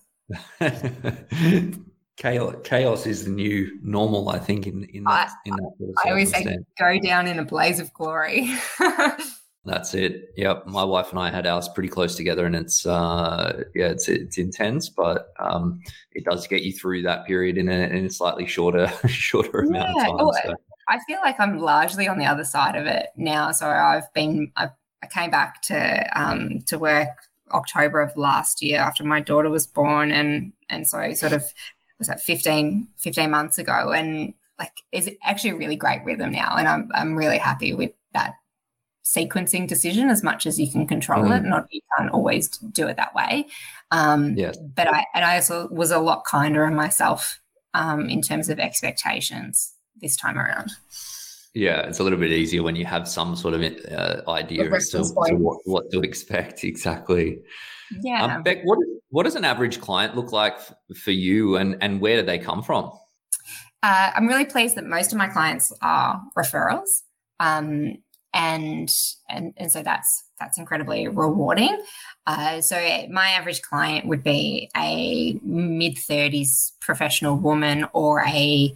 chaos, 2.18 2.56
chaos 2.64 3.06
is 3.06 3.26
the 3.26 3.32
new 3.32 3.80
normal. 3.82 4.30
I 4.30 4.40
think 4.40 4.68
in 4.68 4.84
in 4.86 5.04
that, 5.04 5.30
I, 5.30 5.34
in 5.46 5.56
that 5.56 5.72
sort 5.78 5.90
of 5.90 5.96
I 6.06 6.10
always 6.10 6.32
say 6.32 6.58
go 6.80 7.00
down 7.00 7.28
in 7.28 7.40
a 7.40 7.46
blaze 7.46 7.80
of 7.80 7.94
glory. 7.94 8.52
That's 9.66 9.94
it. 9.94 10.34
Yep. 10.36 10.68
My 10.68 10.84
wife 10.84 11.12
and 11.12 11.20
I 11.20 11.32
had 11.32 11.48
ours 11.48 11.70
pretty 11.70 11.88
close 11.88 12.16
together, 12.16 12.46
and 12.46 12.56
it's 12.56 12.86
uh, 12.86 13.64
yeah, 13.74 13.88
it's 13.88 14.10
it's 14.10 14.38
intense, 14.38 14.90
but 14.90 15.30
um, 15.40 15.80
it 16.12 16.26
does 16.26 16.48
get 16.48 16.64
you 16.64 16.74
through 16.74 17.04
that 17.04 17.26
period 17.26 17.58
in 17.58 17.70
a, 17.70 17.88
in 17.88 18.06
a 18.06 18.10
slightly 18.10 18.46
shorter 18.46 18.88
shorter 19.08 19.60
amount 19.60 19.92
of 19.92 19.96
time. 19.96 20.16
Oh, 20.20 20.34
so. 20.44 20.54
I 20.90 21.00
feel 21.08 21.20
like 21.22 21.40
I'm 21.40 21.60
largely 21.60 22.10
on 22.10 22.18
the 22.18 22.26
other 22.26 22.44
side 22.44 22.76
of 22.76 22.86
it 22.86 23.08
now. 23.16 23.52
So 23.52 23.70
I've 23.70 24.12
been 24.14 24.52
I've, 24.58 24.72
I 25.02 25.08
came 25.08 25.32
back 25.32 25.62
to 25.64 26.10
um, 26.22 26.60
to 26.68 26.78
work 26.78 27.08
October 27.52 28.02
of 28.02 28.18
last 28.18 28.62
year 28.62 28.82
after 28.82 29.06
my 29.06 29.22
daughter 29.22 29.50
was 29.50 29.66
born, 29.66 30.12
and 30.12 30.52
and 30.70 30.86
so 30.86 31.14
sort 31.14 31.32
of 31.32 31.46
was 32.04 32.08
that 32.08 32.22
15, 32.22 32.88
15 32.98 33.32
months 33.32 33.58
ago 33.58 33.92
and 33.92 34.34
like 34.60 34.72
is 34.92 35.10
actually 35.24 35.52
a 35.52 35.56
really 35.56 35.76
great 35.76 36.04
rhythm 36.06 36.32
now 36.32 36.56
and 36.58 36.68
I'm 36.68 36.90
I'm 36.94 37.16
really 37.16 37.40
happy 37.40 37.74
with 37.74 37.92
that 38.14 38.34
sequencing 39.04 39.68
decision 39.68 40.10
as 40.10 40.24
much 40.24 40.46
as 40.46 40.60
you 40.60 40.72
can 40.72 40.88
control 40.88 41.26
mm. 41.26 41.38
it. 41.38 41.44
Not 41.44 41.68
you 41.72 41.82
can't 41.98 42.12
always 42.12 42.50
do 42.50 42.88
it 42.88 42.98
that 42.98 43.14
way. 43.14 43.48
Um, 43.92 44.36
yes. 44.36 44.58
But 44.76 44.94
I 44.94 45.06
and 45.14 45.26
I 45.26 45.36
also 45.36 45.68
was 45.70 45.92
a 45.92 46.00
lot 46.00 46.24
kinder 46.26 46.66
on 46.66 46.76
myself 46.76 47.40
um, 47.74 48.10
in 48.10 48.22
terms 48.22 48.50
of 48.50 48.60
expectations 48.60 49.74
this 50.02 50.16
time 50.16 50.38
around. 50.38 50.72
Yeah, 51.54 51.82
it's 51.82 52.00
a 52.00 52.04
little 52.04 52.18
bit 52.18 52.32
easier 52.32 52.64
when 52.64 52.76
you 52.76 52.86
have 52.86 53.08
some 53.08 53.36
sort 53.36 53.54
of 53.54 53.62
uh, 53.62 54.22
idea 54.28 54.72
as 54.72 54.90
to, 54.90 55.04
to 55.04 55.36
what, 55.36 55.60
what, 55.66 55.92
to 55.92 56.02
expect. 56.02 56.64
Exactly. 56.74 57.40
Yeah. 58.02 58.24
Um, 58.24 58.44
Beck, 58.44 58.64
what 58.64 58.80
what 59.10 59.24
does 59.24 59.36
an 59.36 59.46
average 59.46 59.80
client 59.80 60.16
look 60.16 60.32
like 60.32 60.54
f- 60.54 60.74
for 60.98 61.12
you, 61.12 61.58
and 61.58 61.78
and 61.82 62.02
where 62.02 62.20
do 62.20 62.26
they 62.26 62.40
come 62.40 62.64
from? 62.64 62.92
Uh, 63.84 64.12
I'm 64.16 64.28
really 64.28 64.46
pleased 64.46 64.76
that 64.76 64.86
most 64.86 65.12
of 65.12 65.18
my 65.20 65.28
clients 65.28 65.72
are 65.82 66.20
referrals, 66.36 67.04
um, 67.40 67.98
and 68.34 68.92
and 69.30 69.54
and 69.58 69.72
so 69.72 69.84
that's 69.84 70.24
that's 70.40 70.58
incredibly 70.58 71.08
rewarding. 71.08 71.84
Uh, 72.26 72.62
so 72.62 72.78
my 73.12 73.30
average 73.30 73.62
client 73.62 74.08
would 74.08 74.24
be 74.24 74.72
a 74.76 75.40
mid 75.44 75.98
30s 75.98 76.72
professional 76.82 77.38
woman 77.38 77.86
or 77.94 78.22
a 78.26 78.74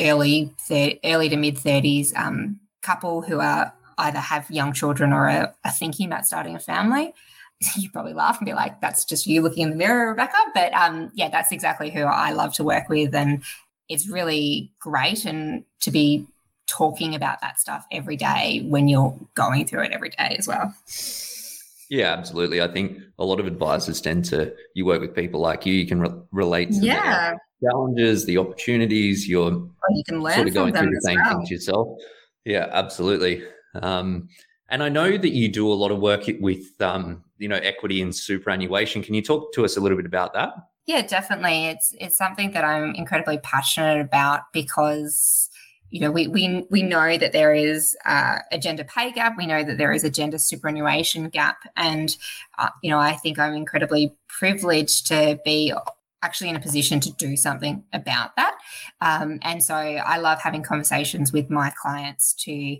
early 0.00 0.52
thir- 0.68 0.94
early 1.04 1.28
to 1.28 1.36
mid 1.36 1.56
30s 1.56 2.16
um, 2.16 2.60
couple 2.82 3.22
who 3.22 3.40
are 3.40 3.72
either 3.98 4.18
have 4.18 4.50
young 4.50 4.72
children 4.72 5.12
or 5.12 5.28
are, 5.28 5.54
are 5.64 5.72
thinking 5.72 6.06
about 6.06 6.26
starting 6.26 6.54
a 6.54 6.58
family, 6.58 7.12
you 7.76 7.90
probably 7.90 8.12
laugh 8.12 8.38
and 8.38 8.46
be 8.46 8.52
like, 8.52 8.80
that's 8.80 9.04
just 9.04 9.26
you 9.26 9.42
looking 9.42 9.64
in 9.64 9.70
the 9.70 9.76
mirror, 9.76 10.10
Rebecca. 10.10 10.36
But 10.54 10.72
um, 10.74 11.10
yeah, 11.14 11.30
that's 11.30 11.52
exactly 11.52 11.90
who 11.90 12.02
I 12.02 12.32
love 12.32 12.54
to 12.54 12.64
work 12.64 12.88
with. 12.88 13.14
And 13.14 13.42
it's 13.88 14.08
really 14.08 14.72
great 14.80 15.24
and 15.24 15.64
to 15.80 15.90
be 15.90 16.26
talking 16.66 17.14
about 17.14 17.40
that 17.40 17.60
stuff 17.60 17.86
every 17.92 18.16
day 18.16 18.64
when 18.66 18.88
you're 18.88 19.16
going 19.34 19.66
through 19.66 19.84
it 19.84 19.92
every 19.92 20.10
day 20.10 20.36
as 20.38 20.48
well. 20.48 20.74
Yeah, 21.88 22.12
absolutely. 22.12 22.60
I 22.60 22.66
think 22.66 22.98
a 23.18 23.24
lot 23.24 23.38
of 23.38 23.46
advisors 23.46 24.00
tend 24.00 24.24
to, 24.26 24.52
you 24.74 24.84
work 24.84 25.00
with 25.00 25.14
people 25.14 25.40
like 25.40 25.64
you, 25.64 25.72
you 25.72 25.86
can 25.86 26.00
re- 26.00 26.10
relate 26.32 26.72
to 26.72 26.78
yeah. 26.78 27.34
the 27.60 27.68
challenges, 27.68 28.26
the 28.26 28.38
opportunities, 28.38 29.28
you're 29.28 29.68
you 29.90 30.04
can 30.04 30.22
learn 30.22 30.34
sort 30.34 30.48
of 30.48 30.54
going 30.54 30.74
through 30.74 30.90
the 30.90 31.00
same 31.00 31.16
well. 31.16 31.38
things 31.38 31.50
yourself. 31.50 31.98
Yeah, 32.44 32.68
absolutely. 32.70 33.42
Um, 33.82 34.28
and 34.68 34.82
I 34.82 34.88
know 34.88 35.16
that 35.16 35.30
you 35.30 35.48
do 35.48 35.70
a 35.70 35.74
lot 35.74 35.90
of 35.90 36.00
work 36.00 36.24
with, 36.40 36.80
um, 36.80 37.24
you 37.38 37.48
know, 37.48 37.56
equity 37.56 38.02
and 38.02 38.14
superannuation. 38.14 39.02
Can 39.02 39.14
you 39.14 39.22
talk 39.22 39.52
to 39.54 39.64
us 39.64 39.76
a 39.76 39.80
little 39.80 39.96
bit 39.96 40.06
about 40.06 40.32
that? 40.34 40.50
Yeah, 40.86 41.02
definitely. 41.02 41.66
It's 41.66 41.92
it's 42.00 42.16
something 42.16 42.52
that 42.52 42.64
I'm 42.64 42.94
incredibly 42.94 43.38
passionate 43.38 44.00
about 44.00 44.42
because 44.52 45.50
you 45.90 46.00
know 46.00 46.12
we 46.12 46.28
we 46.28 46.64
we 46.70 46.82
know 46.82 47.18
that 47.18 47.32
there 47.32 47.52
is 47.54 47.96
uh, 48.04 48.38
a 48.52 48.58
gender 48.58 48.84
pay 48.84 49.10
gap. 49.10 49.34
We 49.36 49.46
know 49.46 49.64
that 49.64 49.78
there 49.78 49.92
is 49.92 50.04
a 50.04 50.10
gender 50.10 50.38
superannuation 50.38 51.28
gap, 51.28 51.58
and 51.76 52.16
uh, 52.58 52.68
you 52.84 52.90
know 52.90 53.00
I 53.00 53.14
think 53.14 53.38
I'm 53.38 53.54
incredibly 53.54 54.16
privileged 54.28 55.08
to 55.08 55.40
be 55.44 55.72
actually 56.22 56.50
in 56.50 56.56
a 56.56 56.60
position 56.60 57.00
to 57.00 57.12
do 57.12 57.36
something 57.36 57.84
about 57.92 58.34
that. 58.36 58.56
Um, 59.00 59.38
and 59.42 59.62
so 59.62 59.74
I 59.74 60.18
love 60.18 60.40
having 60.40 60.62
conversations 60.62 61.32
with 61.32 61.50
my 61.50 61.72
clients 61.80 62.34
to 62.44 62.78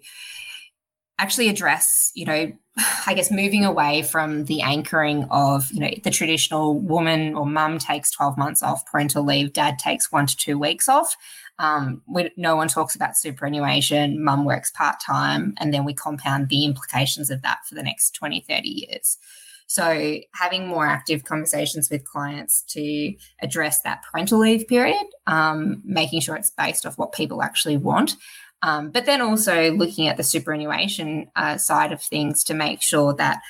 actually 1.18 1.48
address, 1.48 2.12
you 2.14 2.26
know, 2.26 2.52
I 3.06 3.14
guess 3.14 3.30
moving 3.30 3.64
away 3.64 4.02
from 4.02 4.44
the 4.44 4.62
anchoring 4.62 5.24
of, 5.30 5.70
you 5.72 5.80
know, 5.80 5.90
the 6.02 6.10
traditional 6.10 6.78
woman 6.78 7.34
or 7.34 7.46
mum 7.46 7.78
takes 7.78 8.10
12 8.10 8.36
months 8.36 8.62
off 8.62 8.86
parental 8.86 9.24
leave, 9.24 9.52
dad 9.52 9.78
takes 9.78 10.12
one 10.12 10.26
to 10.26 10.36
two 10.36 10.58
weeks 10.58 10.88
off. 10.88 11.16
Um, 11.58 12.02
we, 12.06 12.30
no 12.36 12.54
one 12.54 12.68
talks 12.68 12.94
about 12.94 13.16
superannuation, 13.16 14.22
mum 14.22 14.44
works 14.44 14.70
part 14.70 14.96
time, 15.00 15.54
and 15.56 15.72
then 15.72 15.86
we 15.86 15.94
compound 15.94 16.48
the 16.48 16.66
implications 16.66 17.30
of 17.30 17.40
that 17.42 17.60
for 17.66 17.74
the 17.74 17.82
next 17.82 18.10
20, 18.10 18.44
30 18.46 18.68
years. 18.68 19.18
So, 19.68 20.18
having 20.32 20.68
more 20.68 20.86
active 20.86 21.24
conversations 21.24 21.90
with 21.90 22.04
clients 22.04 22.62
to 22.68 23.14
address 23.42 23.82
that 23.82 24.02
parental 24.04 24.38
leave 24.38 24.68
period, 24.68 25.06
um, 25.26 25.82
making 25.84 26.20
sure 26.20 26.36
it's 26.36 26.50
based 26.50 26.86
off 26.86 26.98
what 26.98 27.12
people 27.12 27.42
actually 27.42 27.76
want, 27.76 28.16
um, 28.62 28.90
but 28.90 29.06
then 29.06 29.20
also 29.20 29.72
looking 29.72 30.08
at 30.08 30.16
the 30.16 30.22
superannuation 30.22 31.30
uh, 31.36 31.56
side 31.56 31.92
of 31.92 32.02
things 32.02 32.44
to 32.44 32.54
make 32.54 32.82
sure 32.82 33.14
that 33.14 33.40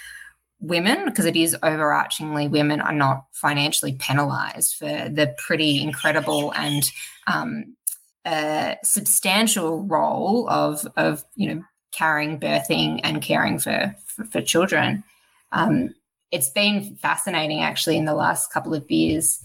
women, 0.60 1.04
because 1.04 1.26
it 1.26 1.36
is 1.36 1.56
overarchingly 1.62 2.50
women, 2.50 2.80
are 2.80 2.92
not 2.92 3.24
financially 3.32 3.92
penalized 3.94 4.76
for 4.76 4.86
the 4.86 5.34
pretty 5.38 5.82
incredible 5.82 6.52
and 6.52 6.90
um, 7.26 7.76
uh, 8.24 8.74
substantial 8.82 9.84
role 9.84 10.48
of, 10.50 10.86
of, 10.96 11.24
you 11.34 11.54
know, 11.54 11.62
carrying, 11.92 12.38
birthing, 12.38 13.00
and 13.04 13.22
caring 13.22 13.58
for, 13.58 13.94
for, 14.06 14.24
for 14.24 14.42
children. 14.42 15.04
Um, 15.52 15.94
it's 16.30 16.50
been 16.50 16.96
fascinating 16.96 17.60
actually 17.60 17.96
in 17.96 18.04
the 18.04 18.14
last 18.14 18.52
couple 18.52 18.74
of 18.74 18.90
years 18.90 19.40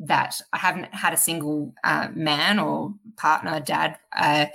that 0.00 0.40
I 0.52 0.58
haven't 0.58 0.92
had 0.92 1.12
a 1.12 1.16
single 1.16 1.74
uh, 1.84 2.08
man 2.12 2.58
or 2.58 2.94
partner, 3.16 3.60
dad, 3.60 3.98
uh, 4.14 4.46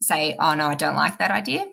say, 0.00 0.36
oh, 0.38 0.54
no, 0.54 0.66
I 0.66 0.74
don't 0.74 0.96
like 0.96 1.18
that 1.18 1.30
idea. 1.30 1.66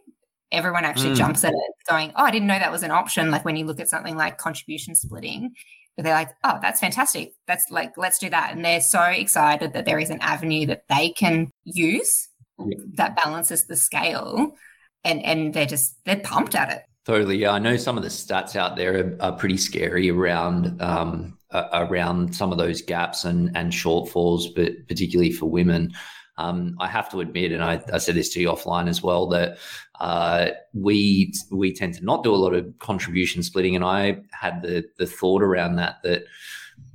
Everyone 0.51 0.83
actually 0.83 1.13
mm. 1.13 1.17
jumps 1.17 1.43
at 1.45 1.53
it, 1.53 1.89
going, 1.89 2.11
oh, 2.15 2.25
I 2.25 2.31
didn't 2.31 2.47
know 2.47 2.59
that 2.59 2.71
was 2.71 2.83
an 2.83 2.91
option. 2.91 3.31
Like 3.31 3.45
when 3.45 3.55
you 3.55 3.65
look 3.65 3.79
at 3.79 3.87
something 3.87 4.17
like 4.17 4.37
contribution 4.37 4.95
splitting, 4.95 5.53
but 5.95 6.03
they're 6.03 6.13
like, 6.13 6.31
oh, 6.43 6.59
that's 6.61 6.81
fantastic. 6.81 7.33
That's 7.47 7.65
like, 7.69 7.97
let's 7.97 8.19
do 8.19 8.29
that. 8.29 8.51
And 8.53 8.63
they're 8.63 8.81
so 8.81 9.01
excited 9.03 9.73
that 9.73 9.85
there 9.85 9.99
is 9.99 10.09
an 10.09 10.19
avenue 10.19 10.65
that 10.67 10.83
they 10.89 11.09
can 11.09 11.51
use 11.63 12.27
yeah. 12.59 12.77
that 12.95 13.15
balances 13.15 13.65
the 13.65 13.77
scale. 13.77 14.55
And, 15.03 15.23
and 15.23 15.53
they're 15.53 15.65
just, 15.65 15.95
they're 16.05 16.19
pumped 16.19 16.53
at 16.53 16.69
it. 16.71 16.83
Totally. 17.05 17.37
Yeah. 17.37 17.51
I 17.51 17.59
know 17.59 17.77
some 17.77 17.97
of 17.97 18.03
the 18.03 18.09
stats 18.09 18.55
out 18.55 18.75
there 18.75 18.99
are, 18.99 19.17
are 19.21 19.31
pretty 19.31 19.57
scary 19.57 20.11
around, 20.11 20.79
um, 20.81 21.37
uh, 21.49 21.67
around 21.73 22.35
some 22.35 22.51
of 22.51 22.57
those 22.57 22.81
gaps 22.81 23.25
and, 23.25 23.55
and 23.57 23.71
shortfalls, 23.71 24.53
but 24.55 24.87
particularly 24.87 25.31
for 25.31 25.47
women. 25.47 25.93
Um, 26.37 26.75
I 26.79 26.87
have 26.87 27.09
to 27.11 27.21
admit, 27.21 27.51
and 27.51 27.63
I, 27.63 27.81
I, 27.91 27.97
said 27.97 28.15
this 28.15 28.29
to 28.29 28.39
you 28.39 28.49
offline 28.49 28.87
as 28.87 29.03
well, 29.03 29.27
that 29.27 29.57
uh, 29.99 30.51
we 30.73 31.33
we 31.51 31.73
tend 31.73 31.93
to 31.95 32.05
not 32.05 32.23
do 32.23 32.33
a 32.33 32.37
lot 32.37 32.55
of 32.55 32.79
contribution 32.79 33.43
splitting, 33.43 33.75
and 33.75 33.85
I 33.85 34.21
had 34.31 34.63
the 34.63 34.85
the 34.97 35.05
thought 35.05 35.43
around 35.43 35.75
that 35.75 35.97
that 36.03 36.23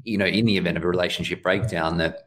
you 0.03 0.19
know 0.19 0.27
in 0.27 0.47
the 0.47 0.57
event 0.57 0.79
of 0.79 0.85
a 0.85 0.89
relationship 0.89 1.43
breakdown 1.43 1.99
that 1.99 2.23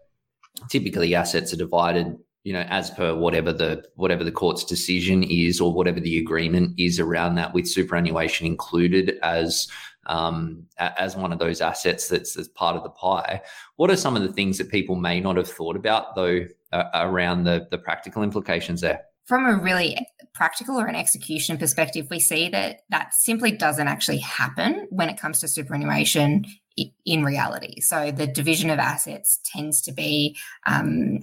typically 0.69 1.15
assets 1.15 1.51
are 1.51 1.57
divided 1.57 2.17
you 2.49 2.53
know 2.53 2.65
as 2.67 2.89
per 2.89 3.13
whatever 3.13 3.53
the 3.53 3.85
whatever 3.93 4.23
the 4.23 4.31
court's 4.31 4.63
decision 4.63 5.21
is 5.21 5.61
or 5.61 5.71
whatever 5.71 5.99
the 5.99 6.17
agreement 6.17 6.73
is 6.79 6.99
around 6.99 7.35
that 7.35 7.53
with 7.53 7.67
superannuation 7.67 8.47
included 8.47 9.19
as 9.21 9.67
um, 10.07 10.65
as 10.79 11.15
one 11.15 11.31
of 11.31 11.37
those 11.37 11.61
assets 11.61 12.07
that's, 12.07 12.33
that's 12.33 12.47
part 12.47 12.75
of 12.75 12.81
the 12.81 12.89
pie. 12.89 13.39
What 13.75 13.91
are 13.91 13.95
some 13.95 14.15
of 14.15 14.23
the 14.23 14.33
things 14.33 14.57
that 14.57 14.71
people 14.71 14.95
may 14.95 15.19
not 15.19 15.37
have 15.37 15.47
thought 15.47 15.75
about, 15.75 16.15
though, 16.15 16.47
uh, 16.71 16.85
around 16.95 17.43
the, 17.43 17.67
the 17.69 17.77
practical 17.77 18.23
implications 18.23 18.81
there? 18.81 19.01
From 19.25 19.45
a 19.45 19.61
really 19.61 19.95
practical 20.33 20.79
or 20.79 20.87
an 20.87 20.95
execution 20.95 21.59
perspective, 21.59 22.07
we 22.09 22.19
see 22.19 22.49
that 22.49 22.79
that 22.89 23.13
simply 23.13 23.51
doesn't 23.51 23.87
actually 23.87 24.17
happen 24.17 24.87
when 24.89 25.09
it 25.09 25.19
comes 25.19 25.41
to 25.41 25.47
superannuation 25.47 26.43
in 27.05 27.23
reality. 27.23 27.79
So 27.81 28.09
the 28.09 28.25
division 28.25 28.71
of 28.71 28.79
assets 28.79 29.39
tends 29.45 29.79
to 29.83 29.91
be 29.91 30.37
um, 30.65 31.19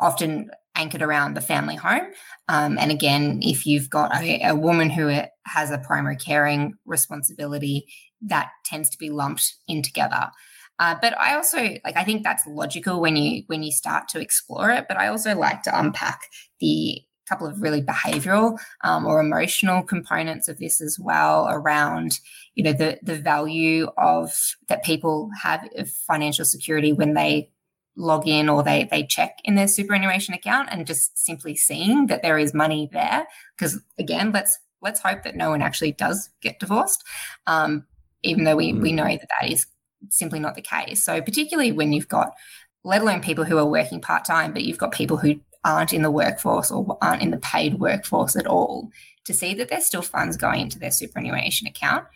often 0.00 0.50
anchored 0.74 1.02
around 1.02 1.34
the 1.34 1.40
family 1.40 1.76
home. 1.76 2.06
Um, 2.48 2.78
and 2.78 2.90
again, 2.90 3.40
if 3.42 3.66
you've 3.66 3.90
got 3.90 4.14
a, 4.16 4.40
a, 4.42 4.54
woman 4.54 4.88
who 4.88 5.08
has 5.46 5.70
a 5.70 5.78
primary 5.78 6.16
caring 6.16 6.74
responsibility, 6.86 7.86
that 8.22 8.50
tends 8.64 8.88
to 8.90 8.98
be 8.98 9.10
lumped 9.10 9.54
in 9.68 9.82
together. 9.82 10.30
Uh, 10.78 10.96
but 11.00 11.16
I 11.18 11.34
also 11.34 11.58
like 11.58 11.96
I 11.96 12.04
think 12.04 12.22
that's 12.22 12.46
logical 12.46 13.00
when 13.00 13.16
you 13.16 13.42
when 13.48 13.62
you 13.62 13.70
start 13.70 14.08
to 14.08 14.20
explore 14.20 14.70
it. 14.70 14.86
But 14.88 14.96
I 14.96 15.08
also 15.08 15.36
like 15.36 15.62
to 15.64 15.78
unpack 15.78 16.20
the 16.60 17.02
couple 17.28 17.46
of 17.46 17.62
really 17.62 17.80
behavioral 17.80 18.58
um, 18.82 19.06
or 19.06 19.20
emotional 19.20 19.84
components 19.84 20.48
of 20.48 20.58
this 20.58 20.80
as 20.80 20.98
well 20.98 21.46
around 21.48 22.18
you 22.56 22.64
know 22.64 22.72
the 22.72 22.98
the 23.02 23.14
value 23.14 23.86
of 23.96 24.32
that 24.68 24.82
people 24.82 25.30
have 25.40 25.60
of 25.76 25.88
financial 25.88 26.44
security 26.44 26.92
when 26.92 27.14
they 27.14 27.48
log 27.96 28.26
in 28.26 28.48
or 28.48 28.62
they 28.62 28.88
they 28.90 29.02
check 29.04 29.38
in 29.44 29.54
their 29.54 29.68
superannuation 29.68 30.34
account 30.34 30.68
and 30.70 30.86
just 30.86 31.18
simply 31.18 31.56
seeing 31.56 32.06
that 32.06 32.22
there 32.22 32.38
is 32.38 32.54
money 32.54 32.88
there. 32.92 33.26
Because 33.56 33.80
again 33.98 34.32
let's 34.32 34.58
let's 34.82 35.00
hope 35.00 35.22
that 35.22 35.36
no 35.36 35.50
one 35.50 35.62
actually 35.62 35.92
does 35.92 36.30
get 36.40 36.58
divorced 36.58 37.04
um, 37.46 37.84
even 38.22 38.44
though 38.44 38.56
we, 38.56 38.72
mm. 38.72 38.80
we 38.80 38.92
know 38.92 39.04
that 39.04 39.28
that 39.40 39.50
is 39.50 39.66
simply 40.08 40.40
not 40.40 40.54
the 40.54 40.62
case. 40.62 41.04
So 41.04 41.20
particularly 41.20 41.72
when 41.72 41.92
you've 41.92 42.08
got 42.08 42.32
let 42.82 43.02
alone 43.02 43.20
people 43.20 43.44
who 43.44 43.58
are 43.58 43.66
working 43.66 44.00
part-time 44.00 44.52
but 44.52 44.62
you've 44.62 44.78
got 44.78 44.92
people 44.92 45.18
who 45.18 45.38
aren't 45.64 45.92
in 45.92 46.02
the 46.02 46.10
workforce 46.10 46.70
or 46.70 46.96
aren't 47.02 47.22
in 47.22 47.30
the 47.30 47.38
paid 47.38 47.78
workforce 47.78 48.36
at 48.36 48.46
all 48.46 48.90
to 49.24 49.34
see 49.34 49.52
that 49.54 49.68
there's 49.68 49.84
still 49.84 50.02
funds 50.02 50.36
going 50.36 50.60
into 50.60 50.78
their 50.78 50.90
superannuation 50.90 51.66
account 51.66 52.06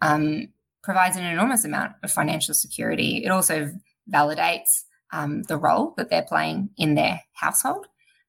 um, 0.00 0.48
provides 0.82 1.16
an 1.16 1.24
enormous 1.24 1.64
amount 1.64 1.92
of 2.02 2.10
financial 2.10 2.54
security. 2.54 3.22
It 3.24 3.30
also 3.30 3.72
validates 4.10 4.84
um, 5.14 5.44
the 5.44 5.56
role 5.56 5.94
that 5.96 6.10
they're 6.10 6.22
playing 6.28 6.70
in 6.76 6.94
their 6.94 7.20
household, 7.32 7.86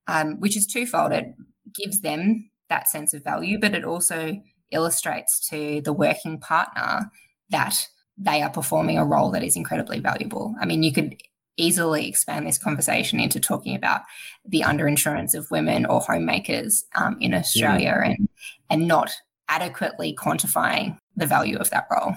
um, 0.07 0.39
which 0.39 0.55
is 0.55 0.67
twofold. 0.67 1.11
It 1.11 1.33
gives 1.73 2.01
them 2.01 2.49
that 2.69 2.87
sense 2.87 3.13
of 3.13 3.23
value, 3.23 3.59
but 3.59 3.73
it 3.73 3.83
also 3.83 4.39
illustrates 4.71 5.49
to 5.49 5.81
the 5.81 5.93
working 5.93 6.39
partner 6.39 7.11
that 7.49 7.87
they 8.17 8.41
are 8.41 8.49
performing 8.49 8.97
a 8.97 9.05
role 9.05 9.31
that 9.31 9.43
is 9.43 9.55
incredibly 9.55 9.99
valuable. 9.99 10.55
I 10.61 10.65
mean, 10.65 10.83
you 10.83 10.93
could 10.93 11.15
easily 11.57 12.07
expand 12.07 12.45
this 12.45 12.57
conversation 12.57 13.19
into 13.19 13.39
talking 13.39 13.75
about 13.75 14.01
the 14.45 14.61
underinsurance 14.61 15.33
of 15.33 15.49
women 15.51 15.85
or 15.85 16.01
homemakers 16.01 16.85
um, 16.95 17.17
in 17.19 17.33
Australia 17.33 17.95
yeah. 17.97 18.11
and 18.11 18.29
and 18.69 18.87
not 18.87 19.11
adequately 19.47 20.15
quantifying 20.15 20.97
the 21.15 21.25
value 21.25 21.57
of 21.57 21.69
that 21.69 21.87
role. 21.91 22.13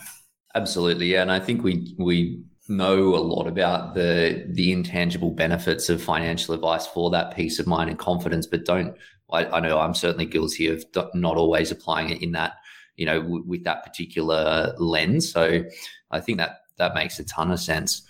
Absolutely, 0.54 1.12
yeah, 1.12 1.22
and 1.22 1.32
I 1.32 1.40
think 1.40 1.62
we 1.62 1.94
we 1.98 2.42
know 2.68 3.14
a 3.14 3.18
lot 3.18 3.46
about 3.46 3.94
the 3.94 4.44
the 4.48 4.72
intangible 4.72 5.30
benefits 5.30 5.88
of 5.88 6.02
financial 6.02 6.54
advice 6.54 6.86
for 6.86 7.10
that 7.10 7.34
peace 7.34 7.58
of 7.58 7.66
mind 7.66 7.90
and 7.90 7.98
confidence, 7.98 8.46
but 8.46 8.64
don't. 8.64 8.96
I, 9.30 9.44
I 9.44 9.60
know 9.60 9.78
I'm 9.78 9.94
certainly 9.94 10.24
guilty 10.24 10.68
of 10.68 10.84
not 11.14 11.36
always 11.36 11.70
applying 11.70 12.08
it 12.08 12.22
in 12.22 12.32
that, 12.32 12.54
you 12.96 13.04
know, 13.04 13.20
w- 13.20 13.44
with 13.46 13.64
that 13.64 13.84
particular 13.84 14.74
lens. 14.78 15.30
So 15.30 15.64
I 16.10 16.20
think 16.20 16.38
that 16.38 16.60
that 16.78 16.94
makes 16.94 17.18
a 17.18 17.24
ton 17.24 17.50
of 17.50 17.60
sense. 17.60 18.02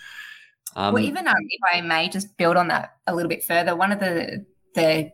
Um, 0.76 0.94
well, 0.94 1.02
even 1.02 1.26
um, 1.26 1.34
if 1.48 1.60
I 1.74 1.80
may 1.80 2.08
just 2.08 2.36
build 2.36 2.56
on 2.56 2.68
that 2.68 2.92
a 3.08 3.14
little 3.14 3.28
bit 3.28 3.42
further, 3.42 3.74
one 3.74 3.90
of 3.90 3.98
the 3.98 4.46
the 4.74 5.10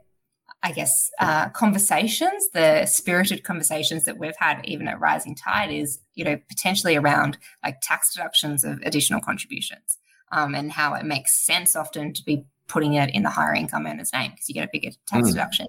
I 0.64 0.72
guess, 0.72 1.10
uh, 1.20 1.50
conversations, 1.50 2.48
the 2.54 2.86
spirited 2.86 3.44
conversations 3.44 4.06
that 4.06 4.16
we've 4.16 4.36
had 4.38 4.62
even 4.64 4.88
at 4.88 4.98
Rising 4.98 5.34
Tide 5.34 5.70
is, 5.70 6.00
you 6.14 6.24
know, 6.24 6.38
potentially 6.48 6.96
around 6.96 7.36
like 7.62 7.82
tax 7.82 8.14
deductions 8.14 8.64
of 8.64 8.80
additional 8.82 9.20
contributions 9.20 9.98
um, 10.32 10.54
and 10.54 10.72
how 10.72 10.94
it 10.94 11.04
makes 11.04 11.44
sense 11.44 11.76
often 11.76 12.14
to 12.14 12.24
be 12.24 12.46
putting 12.66 12.94
it 12.94 13.14
in 13.14 13.24
the 13.24 13.28
higher 13.28 13.54
income 13.54 13.86
earner's 13.86 14.12
name 14.14 14.30
because 14.30 14.48
you 14.48 14.54
get 14.54 14.64
a 14.64 14.70
bigger 14.72 14.88
tax 15.06 15.28
mm. 15.28 15.32
deduction. 15.32 15.66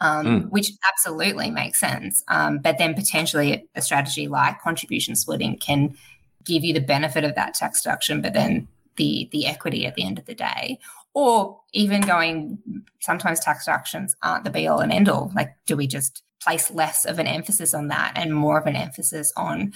Um, 0.00 0.26
mm. 0.26 0.50
which 0.50 0.72
absolutely 0.90 1.52
makes 1.52 1.78
sense. 1.78 2.24
Um, 2.26 2.58
but 2.58 2.78
then 2.78 2.94
potentially 2.94 3.68
a 3.76 3.80
strategy 3.80 4.26
like 4.26 4.60
contribution 4.60 5.14
splitting 5.14 5.56
can 5.58 5.96
give 6.44 6.64
you 6.64 6.74
the 6.74 6.80
benefit 6.80 7.22
of 7.22 7.36
that 7.36 7.54
tax 7.54 7.82
deduction, 7.82 8.20
but 8.20 8.32
then 8.32 8.66
the 8.96 9.28
the 9.30 9.46
equity 9.46 9.86
at 9.86 9.94
the 9.94 10.04
end 10.04 10.18
of 10.18 10.26
the 10.26 10.34
day 10.34 10.78
or 11.14 11.60
even 11.72 12.00
going 12.00 12.58
sometimes 13.00 13.40
tax 13.40 13.64
deductions 13.64 14.14
aren't 14.22 14.44
the 14.44 14.50
be 14.50 14.66
all 14.66 14.80
and 14.80 14.92
end 14.92 15.08
all 15.08 15.32
like 15.34 15.50
do 15.66 15.76
we 15.76 15.86
just 15.86 16.22
place 16.42 16.70
less 16.70 17.04
of 17.06 17.18
an 17.18 17.26
emphasis 17.26 17.72
on 17.72 17.88
that 17.88 18.12
and 18.16 18.34
more 18.34 18.58
of 18.58 18.66
an 18.66 18.76
emphasis 18.76 19.32
on 19.36 19.72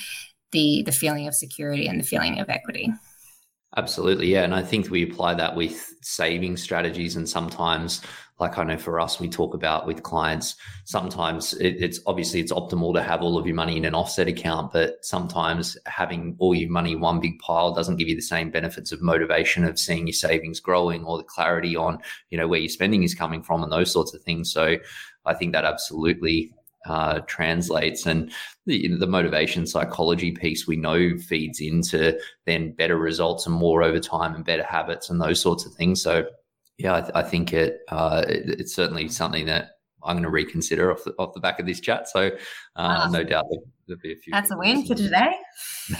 the 0.52 0.83
the 0.85 0.92
feeling 0.92 1.26
of 1.26 1.35
security 1.35 1.87
and 1.87 1.99
the 1.99 2.04
feeling 2.04 2.40
of 2.40 2.49
equity? 2.50 2.92
Absolutely 3.76 4.28
yeah. 4.28 4.45
And 4.45 4.54
i 4.54 4.62
think 4.62 4.90
we 4.90 5.02
apply 5.02 5.35
that 5.35 5.54
with 5.54 5.95
saving 6.02 6.57
strategies 6.57 7.16
and 7.16 7.28
sometimes 7.28 8.02
like 8.40 8.57
I 8.57 8.64
know 8.64 8.78
for 8.78 9.00
us, 9.00 9.18
we 9.18 9.28
talk 9.28 9.54
about 9.54 9.87
with 9.87 10.02
clients, 10.02 10.57
sometimes 10.85 11.54
it, 11.54 11.76
it's 11.83 12.00
obviously 12.07 12.40
it's 12.40 12.52
optimal 12.52 12.95
to 12.95 13.02
have 13.02 13.23
all 13.23 13.37
of 13.37 13.47
your 13.47 13.57
money 13.57 13.76
in 13.76 13.85
an 13.85 13.95
offset 13.95 14.28
account, 14.28 14.73
but 14.73 15.04
sometimes 15.04 15.76
having 15.87 16.37
all 16.38 16.54
your 16.54 16.71
money 16.71 16.92
in 16.92 17.00
one 17.00 17.21
big 17.21 17.38
pile 17.40 17.75
doesn't 17.75 17.97
give 17.97 18.09
you 18.09 18.14
the 18.14 18.23
same 18.23 18.50
benefits 18.50 18.92
of 18.92 19.02
motivation 19.02 19.64
of 19.64 19.78
seeing 19.78 20.07
your 20.07 20.14
savings 20.14 20.61
growing 20.61 21.04
or 21.04 21.18
the 21.18 21.25
clarity 21.25 21.76
on, 21.76 21.99
you 22.30 22.38
know, 22.38 22.47
where 22.47 22.61
your 22.61 22.68
spending 22.68 23.02
is 23.02 23.14
coming 23.14 23.42
from 23.42 23.62
and 23.62 23.73
those 23.73 23.92
sorts 23.92 24.14
of 24.14 24.23
things. 24.23 24.52
So 24.52 24.76
I 25.26 25.35
think 25.35 25.52
that 25.52 25.64
absolutely 25.64 26.52
uh, 26.87 27.21
translates 27.26 28.07
and 28.07 28.33
the, 28.66 28.97
the 28.97 29.07
motivation 29.07 29.66
psychology 29.66 30.30
piece 30.30 30.66
we 30.66 30.76
know 30.76 31.18
feeds 31.18 31.61
into 31.61 32.18
then 32.47 32.73
better 32.73 32.97
results 32.97 33.47
and 33.47 33.54
more 33.54 33.83
over 33.83 33.99
time 33.99 34.35
and 34.35 34.45
better 34.45 34.62
habits 34.62 35.11
and 35.11 35.21
those 35.21 35.40
sorts 35.40 35.66
of 35.66 35.75
things. 35.75 36.00
So 36.00 36.25
yeah, 36.78 36.94
I, 36.94 37.00
th- 37.00 37.12
I 37.14 37.23
think 37.23 37.52
it, 37.52 37.80
uh, 37.88 38.25
it, 38.28 38.61
it's 38.61 38.75
certainly 38.75 39.08
something 39.08 39.47
that 39.47 39.70
I'm 40.04 40.14
going 40.14 40.23
to 40.23 40.30
reconsider 40.30 40.92
off 40.92 41.04
the, 41.04 41.12
off 41.18 41.35
the 41.35 41.40
back 41.40 41.58
of 41.58 41.66
this 41.66 41.80
chat. 41.80 42.08
So, 42.08 42.30
uh, 42.76 43.08
no 43.11 43.25
doubt 43.25 43.47
there'll, 43.50 43.64
there'll, 43.87 44.00
be 44.00 44.12
a 44.12 44.16
few. 44.16 44.30
That's 44.32 44.50
a 44.50 44.56
win 44.56 44.87
for 44.87 44.94
today. 44.94 45.35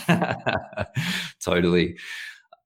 totally. 1.41 1.99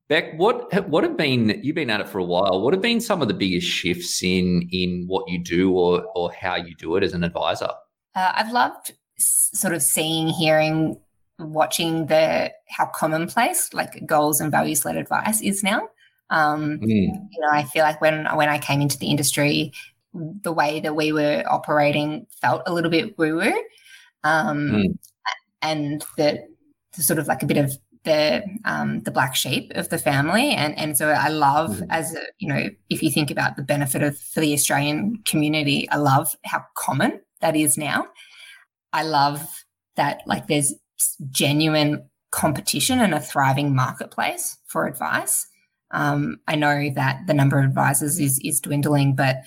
Beck, 0.09 0.35
what 0.37 0.89
what 0.89 1.05
have 1.05 1.17
been 1.17 1.59
you've 1.63 1.75
been 1.75 1.89
at 1.89 2.01
it 2.01 2.09
for 2.09 2.19
a 2.19 2.25
while? 2.25 2.61
What 2.61 2.75
have 2.75 2.83
been 2.83 3.01
some 3.01 3.23
of 3.23 3.29
the 3.29 3.35
biggest 3.35 3.67
shifts 3.67 4.23
in 4.23 4.69
in 4.71 5.05
what 5.07 5.25
you 5.27 5.43
do 5.43 5.73
or 5.73 6.05
or 6.15 6.31
how 6.33 6.57
you 6.57 6.75
do 6.75 6.97
it 6.97 7.03
as 7.03 7.15
an 7.15 7.25
advisor? 7.25 7.71
Uh, 8.15 8.33
I've 8.35 8.53
loved 8.53 8.93
sort 9.17 9.73
of 9.73 9.83
seeing, 9.83 10.29
hearing, 10.29 11.01
watching 11.39 12.07
the 12.07 12.53
how 12.69 12.87
commonplace 12.87 13.73
like 13.73 14.05
goals 14.05 14.41
and 14.41 14.51
values 14.51 14.85
led 14.85 14.97
advice 14.97 15.41
is 15.41 15.63
now. 15.63 15.89
Um, 16.33 16.79
mm. 16.79 16.89
You 16.89 17.41
know, 17.41 17.51
I 17.53 17.63
feel 17.65 17.85
like 17.85 18.01
when 18.01 18.27
when 18.35 18.49
I 18.49 18.59
came 18.59 18.81
into 18.81 18.99
the 18.99 19.09
industry, 19.09 19.73
the 20.15 20.53
way 20.53 20.81
that 20.81 20.97
we 20.97 21.13
were 21.13 21.45
operating 21.47 22.27
felt 22.41 22.63
a 22.67 22.73
little 22.73 22.91
bit 22.91 23.19
woo 23.19 23.37
woo, 23.37 23.63
um, 24.25 24.71
mm. 24.71 24.99
and 25.61 26.05
the, 26.17 26.43
the, 26.97 27.03
sort 27.03 27.19
of 27.19 27.27
like 27.27 27.43
a 27.43 27.47
bit 27.47 27.59
of 27.59 27.77
the 28.05 28.43
um, 28.65 29.03
the 29.03 29.11
black 29.11 29.37
sheep 29.37 29.73
of 29.75 29.91
the 29.91 29.99
family, 29.99 30.53
and 30.53 30.77
and 30.79 30.97
so 30.97 31.11
I 31.11 31.29
love 31.29 31.77
mm. 31.77 31.87
as 31.91 32.15
a, 32.15 32.21
you 32.39 32.49
know 32.49 32.71
if 32.89 33.03
you 33.03 33.11
think 33.11 33.31
about 33.31 33.57
the 33.57 33.63
benefit 33.63 34.03
of 34.03 34.19
for 34.19 34.41
the 34.41 34.55
Australian 34.55 35.19
community, 35.27 35.87
I 35.91 35.97
love 35.97 36.35
how 36.47 36.65
common 36.77 37.21
that 37.43 37.57
is 37.57 37.77
now. 37.77 38.07
I 38.95 39.03
love 39.03 39.47
that 39.97 40.23
like 40.27 40.47
there's 40.47 40.73
genuine 41.31 42.09
competition 42.31 43.01
and 43.01 43.13
a 43.13 43.21
thriving 43.21 43.75
marketplace 43.75 44.57
for 44.65 44.87
advice. 44.87 45.47
Um, 45.93 46.39
I 46.49 46.57
know 46.57 46.91
that 46.95 47.27
the 47.27 47.35
number 47.35 47.59
of 47.59 47.65
advisors 47.65 48.19
is 48.19 48.39
is 48.41 48.61
dwindling, 48.61 49.15
but 49.15 49.43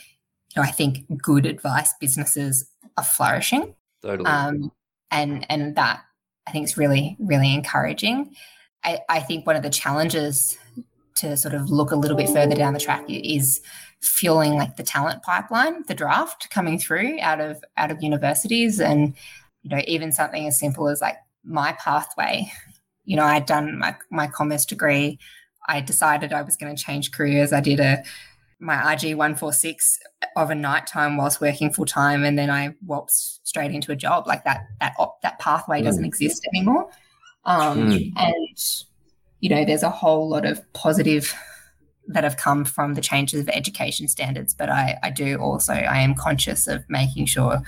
you 0.55 0.61
know, 0.61 0.67
I 0.67 0.71
think 0.71 1.05
good 1.21 1.45
advice 1.45 1.93
businesses 1.99 2.65
are 2.97 3.03
flourishing. 3.03 3.75
Totally. 4.01 4.29
Um, 4.29 4.71
and 5.11 5.45
and 5.49 5.75
that 5.75 6.01
I 6.47 6.51
think 6.51 6.65
is 6.65 6.77
really 6.77 7.17
really 7.19 7.53
encouraging. 7.53 8.35
I, 8.83 8.99
I 9.09 9.19
think 9.19 9.47
one 9.47 9.55
of 9.55 9.63
the 9.63 9.69
challenges 9.69 10.57
to 11.15 11.35
sort 11.35 11.55
of 11.55 11.69
look 11.69 11.91
a 11.91 11.95
little 11.95 12.17
bit 12.17 12.29
further 12.29 12.55
down 12.55 12.73
the 12.73 12.79
track 12.79 13.03
is 13.07 13.61
fueling 14.01 14.55
like 14.55 14.75
the 14.75 14.83
talent 14.83 15.23
pipeline, 15.23 15.83
the 15.87 15.95
draft 15.95 16.49
coming 16.51 16.77
through 16.77 17.19
out 17.21 17.41
of 17.41 17.63
out 17.77 17.91
of 17.91 18.03
universities, 18.03 18.79
and 18.79 19.15
you 19.63 19.69
know 19.69 19.81
even 19.87 20.11
something 20.11 20.47
as 20.47 20.59
simple 20.59 20.87
as 20.87 21.01
like 21.01 21.17
my 21.43 21.73
pathway. 21.73 22.51
You 23.05 23.15
know, 23.15 23.23
I'd 23.23 23.45
done 23.45 23.77
my 23.79 23.95
my 24.11 24.27
commerce 24.27 24.65
degree. 24.65 25.19
I 25.67 25.81
decided 25.81 26.33
I 26.33 26.41
was 26.41 26.57
going 26.57 26.75
to 26.75 26.81
change 26.81 27.11
careers. 27.11 27.53
I 27.53 27.61
did 27.61 27.79
a 27.79 28.03
my 28.59 28.75
RG 28.75 29.15
146 29.15 29.99
of 30.37 30.49
a 30.49 30.55
night 30.55 30.87
time 30.87 31.17
whilst 31.17 31.41
working 31.41 31.71
full 31.71 31.85
time 31.85 32.23
and 32.23 32.39
then 32.39 32.49
I 32.49 32.73
waltzed 32.85 33.41
straight 33.43 33.71
into 33.71 33.91
a 33.91 33.95
job 33.95 34.27
like 34.27 34.43
that 34.45 34.65
that 34.79 34.95
that 35.23 35.39
pathway 35.39 35.81
doesn't 35.81 36.03
mm. 36.03 36.07
exist 36.07 36.47
anymore 36.53 36.89
um, 37.43 37.91
mm. 37.91 38.13
and 38.15 38.85
you 39.41 39.49
know 39.49 39.65
there's 39.65 39.83
a 39.83 39.89
whole 39.89 40.29
lot 40.29 40.45
of 40.45 40.61
positive 40.71 41.33
that 42.07 42.23
have 42.23 42.37
come 42.37 42.63
from 42.63 42.93
the 42.93 43.01
changes 43.01 43.41
of 43.41 43.49
education 43.49 44.07
standards 44.07 44.53
but 44.53 44.69
I 44.69 44.97
I 45.03 45.09
do 45.09 45.37
also 45.37 45.73
I 45.73 45.99
am 45.99 46.15
conscious 46.15 46.65
of 46.67 46.83
making 46.87 47.25
sure 47.25 47.61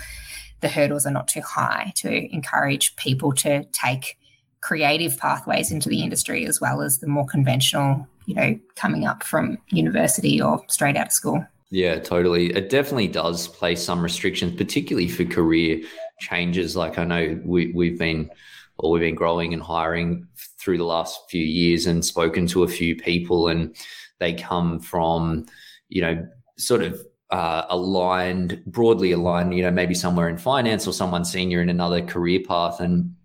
the 0.61 0.69
hurdles 0.69 1.05
are 1.05 1.11
not 1.11 1.27
too 1.27 1.41
high 1.41 1.91
to 1.97 2.33
encourage 2.33 2.95
people 2.95 3.33
to 3.33 3.65
take 3.73 4.17
creative 4.61 5.17
pathways 5.17 5.71
into 5.71 5.89
the 5.89 6.01
industry 6.01 6.45
as 6.45 6.59
well 6.59 6.81
as 6.81 6.99
the 6.99 7.07
more 7.07 7.25
conventional, 7.25 8.07
you 8.25 8.35
know, 8.35 8.59
coming 8.75 9.05
up 9.05 9.23
from 9.23 9.57
university 9.69 10.41
or 10.41 10.63
straight 10.67 10.97
out 10.97 11.07
of 11.07 11.13
school. 11.13 11.45
Yeah, 11.69 11.99
totally. 11.99 12.47
It 12.53 12.69
definitely 12.69 13.09
does 13.09 13.47
place 13.47 13.83
some 13.83 14.01
restrictions, 14.01 14.55
particularly 14.55 15.09
for 15.09 15.25
career 15.25 15.81
changes. 16.19 16.75
Like 16.75 16.97
I 16.97 17.03
know 17.03 17.39
we, 17.43 17.71
we've 17.73 17.99
been 17.99 18.29
or 18.77 18.91
we've 18.91 19.01
been 19.01 19.15
growing 19.15 19.53
and 19.53 19.61
hiring 19.61 20.27
through 20.59 20.77
the 20.77 20.85
last 20.85 21.19
few 21.29 21.43
years 21.43 21.85
and 21.85 22.05
spoken 22.05 22.47
to 22.47 22.63
a 22.63 22.67
few 22.67 22.95
people 22.95 23.47
and 23.47 23.75
they 24.19 24.33
come 24.33 24.79
from, 24.79 25.45
you 25.89 26.01
know, 26.01 26.27
sort 26.57 26.81
of 26.81 27.01
uh, 27.31 27.65
aligned, 27.69 28.63
broadly 28.65 29.11
aligned, 29.11 29.53
you 29.53 29.61
know, 29.61 29.71
maybe 29.71 29.93
somewhere 29.93 30.29
in 30.29 30.37
finance 30.37 30.87
or 30.87 30.93
someone 30.93 31.25
senior 31.25 31.61
in 31.61 31.69
another 31.69 32.01
career 32.01 32.39
path. 32.47 32.79
And 32.79 33.15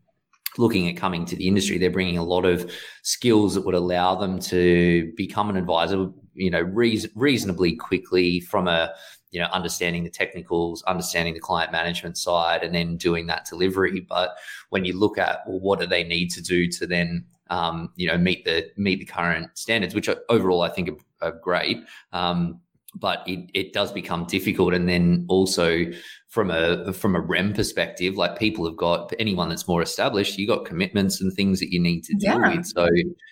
looking 0.58 0.88
at 0.88 0.96
coming 0.96 1.24
to 1.26 1.36
the 1.36 1.48
industry, 1.48 1.78
they're 1.78 1.90
bringing 1.90 2.18
a 2.18 2.24
lot 2.24 2.44
of 2.44 2.70
skills 3.02 3.54
that 3.54 3.64
would 3.64 3.74
allow 3.74 4.14
them 4.14 4.38
to 4.38 5.12
become 5.16 5.50
an 5.50 5.56
advisor, 5.56 6.08
you 6.34 6.50
know, 6.50 6.60
re- 6.60 7.04
reasonably 7.14 7.74
quickly 7.74 8.40
from 8.40 8.68
a, 8.68 8.92
you 9.30 9.40
know, 9.40 9.46
understanding 9.46 10.04
the 10.04 10.10
technicals, 10.10 10.82
understanding 10.82 11.32
the 11.32 11.40
client 11.40 11.72
management 11.72 12.18
side, 12.18 12.62
and 12.62 12.74
then 12.74 12.96
doing 12.96 13.26
that 13.26 13.46
delivery. 13.46 14.00
But 14.00 14.36
when 14.68 14.84
you 14.84 14.98
look 14.98 15.16
at 15.18 15.40
well, 15.46 15.60
what 15.60 15.80
do 15.80 15.86
they 15.86 16.04
need 16.04 16.30
to 16.32 16.42
do 16.42 16.68
to 16.68 16.86
then, 16.86 17.24
um, 17.48 17.90
you 17.96 18.06
know, 18.06 18.18
meet 18.18 18.44
the 18.44 18.70
meet 18.76 18.98
the 18.98 19.06
current 19.06 19.48
standards, 19.54 19.94
which 19.94 20.08
are, 20.08 20.18
overall 20.28 20.62
I 20.62 20.68
think 20.68 20.90
are, 20.90 21.28
are 21.28 21.38
great. 21.42 21.78
Um, 22.12 22.60
but 22.94 23.22
it, 23.26 23.50
it 23.54 23.72
does 23.72 23.92
become 23.92 24.26
difficult. 24.26 24.74
And 24.74 24.88
then 24.88 25.24
also 25.28 25.84
from 26.28 26.50
a 26.50 26.92
from 26.92 27.14
a 27.14 27.20
REM 27.20 27.52
perspective, 27.52 28.16
like 28.16 28.38
people 28.38 28.64
have 28.66 28.76
got 28.76 29.12
anyone 29.18 29.48
that's 29.48 29.68
more 29.68 29.82
established, 29.82 30.38
you 30.38 30.46
got 30.46 30.64
commitments 30.64 31.20
and 31.20 31.32
things 31.32 31.60
that 31.60 31.72
you 31.72 31.80
need 31.80 32.04
to 32.04 32.14
deal 32.14 32.40
yeah. 32.40 32.56
with. 32.56 32.66
So 32.66 32.88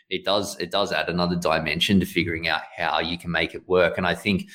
it 0.08 0.24
does 0.24 0.58
it 0.58 0.70
does 0.70 0.92
add 0.92 1.08
another 1.08 1.36
dimension 1.36 2.00
to 2.00 2.06
figuring 2.06 2.48
out 2.48 2.62
how 2.76 3.00
you 3.00 3.18
can 3.18 3.30
make 3.30 3.54
it 3.54 3.68
work. 3.68 3.96
And 3.96 4.06
I 4.06 4.14
think 4.14 4.48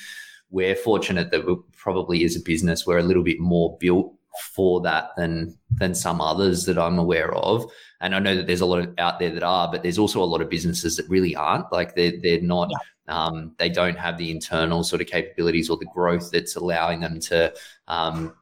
we're 0.50 0.76
fortunate 0.76 1.30
that 1.30 1.46
we're 1.46 1.56
probably 1.76 2.24
as 2.24 2.36
a 2.36 2.40
business 2.40 2.86
we're 2.86 2.98
a 2.98 3.02
little 3.02 3.24
bit 3.24 3.40
more 3.40 3.76
built 3.80 4.14
for 4.54 4.80
that 4.82 5.10
than 5.16 5.56
than 5.70 5.94
some 5.94 6.20
others 6.20 6.64
that 6.66 6.78
I'm 6.78 6.98
aware 6.98 7.34
of. 7.34 7.70
And 8.00 8.14
I 8.14 8.18
know 8.18 8.34
that 8.36 8.46
there's 8.46 8.60
a 8.60 8.66
lot 8.66 8.80
of, 8.80 8.94
out 8.98 9.18
there 9.18 9.30
that 9.30 9.42
are, 9.42 9.70
but 9.70 9.82
there's 9.82 9.98
also 9.98 10.22
a 10.22 10.24
lot 10.24 10.42
of 10.42 10.50
businesses 10.50 10.96
that 10.96 11.08
really 11.08 11.34
aren't. 11.34 11.72
Like 11.72 11.94
they're 11.94 12.20
they're 12.22 12.40
not. 12.40 12.70
Yeah. 12.70 12.78
Um, 13.08 13.54
they 13.58 13.68
don't 13.68 13.96
have 13.96 14.18
the 14.18 14.32
internal 14.32 14.82
sort 14.82 15.00
of 15.00 15.06
capabilities 15.06 15.70
or 15.70 15.76
the 15.76 15.86
growth 15.94 16.32
that's 16.32 16.56
allowing 16.56 16.98
them 16.98 17.20
to 17.20 17.54
um, 17.86 18.34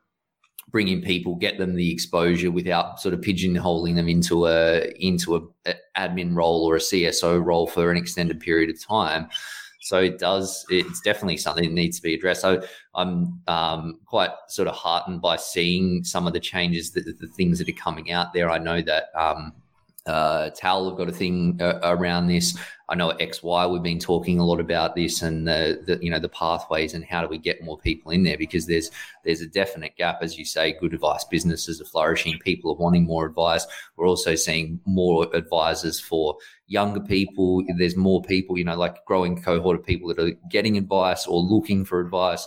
bring 0.75 0.89
in 0.89 1.03
people, 1.03 1.37
get 1.37 1.57
them 1.57 1.77
the 1.77 1.93
exposure 1.93 2.51
without 2.51 2.99
sort 3.01 3.15
of 3.15 3.21
pigeonholing 3.21 3.95
them 3.95 4.09
into 4.09 4.47
a 4.47 4.91
into 4.99 5.37
a, 5.37 5.71
a 5.71 5.75
admin 5.97 6.35
role 6.35 6.65
or 6.65 6.75
a 6.75 6.81
CSO 6.81 7.45
role 7.45 7.69
for 7.69 7.93
an 7.93 7.97
extended 7.97 8.41
period 8.41 8.71
of 8.71 8.83
time. 8.83 9.29
So 9.85 9.99
it 9.99 10.19
does. 10.19 10.65
It's 10.71 11.03
definitely 11.03 11.37
something 11.37 11.65
that 11.65 11.75
needs 11.75 11.99
to 11.99 12.03
be 12.03 12.15
addressed. 12.15 12.41
So 12.41 12.63
I'm 12.95 13.43
um, 13.47 14.01
quite 14.07 14.31
sort 14.49 14.67
of 14.67 14.75
heartened 14.75 15.21
by 15.21 15.37
seeing 15.37 16.03
some 16.03 16.27
of 16.27 16.33
the 16.33 16.41
changes, 16.41 16.93
that 16.93 17.05
the 17.05 17.27
things 17.27 17.59
that 17.59 17.69
are 17.69 17.73
coming 17.73 18.11
out 18.11 18.33
there. 18.33 18.51
I 18.51 18.57
know 18.57 18.81
that 18.81 19.11
um, 19.15 19.53
uh, 20.07 20.51
Tal 20.51 20.89
have 20.89 20.99
got 20.99 21.09
a 21.09 21.13
thing 21.13 21.59
uh, 21.61 21.81
around 21.83 22.27
this. 22.27 22.57
I 22.91 22.95
know 22.95 23.11
at 23.11 23.19
XY 23.19 23.73
we've 23.73 23.83
been 23.83 23.99
talking 23.99 24.39
a 24.39 24.45
lot 24.45 24.61
about 24.61 24.95
this 24.95 25.23
and 25.23 25.49
the, 25.49 25.83
the 25.87 25.99
you 26.05 26.11
know 26.11 26.19
the 26.19 26.29
pathways 26.29 26.93
and 26.93 27.03
how 27.03 27.23
do 27.23 27.29
we 27.29 27.39
get 27.39 27.65
more 27.65 27.79
people 27.79 28.13
in 28.13 28.23
there 28.23 28.37
because 28.37 28.67
there's 28.67 28.91
there's 29.25 29.41
a 29.41 29.47
definite 29.47 29.97
gap 29.97 30.19
as 30.21 30.39
you 30.39 30.45
say. 30.45 30.77
Good 30.79 30.93
advice 30.93 31.25
businesses 31.25 31.81
are 31.81 31.87
flourishing. 31.87 32.39
People 32.41 32.73
are 32.73 32.77
wanting 32.77 33.05
more 33.05 33.25
advice. 33.25 33.67
We're 33.97 34.09
also 34.09 34.35
seeing 34.35 34.81
more 34.85 35.35
advisors 35.35 35.99
for 35.99 36.37
younger 36.67 37.01
people. 37.01 37.65
There's 37.79 37.97
more 37.97 38.21
people 38.23 38.59
you 38.59 38.65
know 38.65 38.77
like 38.77 39.03
growing 39.07 39.41
cohort 39.41 39.79
of 39.79 39.87
people 39.87 40.09
that 40.09 40.19
are 40.19 40.33
getting 40.51 40.77
advice 40.77 41.27
or 41.27 41.41
looking 41.41 41.87
for 41.87 42.01
advice 42.01 42.47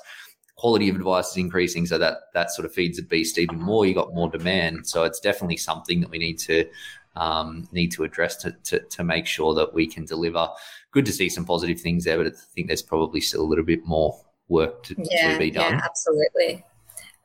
quality 0.57 0.89
of 0.89 0.95
advice 0.95 1.29
is 1.29 1.37
increasing 1.37 1.85
so 1.85 1.99
that 1.99 2.17
that 2.33 2.49
sort 2.49 2.65
of 2.65 2.73
feeds 2.73 2.97
the 2.97 3.03
beast 3.03 3.37
even 3.37 3.59
more 3.59 3.85
you 3.85 3.93
got 3.93 4.13
more 4.15 4.27
demand 4.27 4.87
so 4.87 5.03
it's 5.03 5.19
definitely 5.19 5.55
something 5.55 6.01
that 6.01 6.09
we 6.09 6.17
need 6.17 6.39
to 6.39 6.65
um, 7.17 7.67
need 7.71 7.91
to 7.93 8.03
address 8.03 8.35
to, 8.37 8.51
to, 8.63 8.79
to 8.79 9.03
make 9.03 9.25
sure 9.25 9.53
that 9.55 9.73
we 9.73 9.87
can 9.87 10.05
deliver. 10.05 10.47
Good 10.91 11.05
to 11.05 11.11
see 11.11 11.29
some 11.29 11.45
positive 11.45 11.79
things 11.81 12.03
there, 12.03 12.17
but 12.17 12.27
I 12.27 12.35
think 12.53 12.67
there's 12.67 12.81
probably 12.81 13.21
still 13.21 13.41
a 13.41 13.49
little 13.49 13.65
bit 13.65 13.85
more 13.85 14.19
work 14.47 14.83
to, 14.83 14.95
yeah, 14.97 15.33
to 15.33 15.39
be 15.39 15.51
done. 15.51 15.73
Yeah, 15.73 15.81
absolutely. 15.83 16.63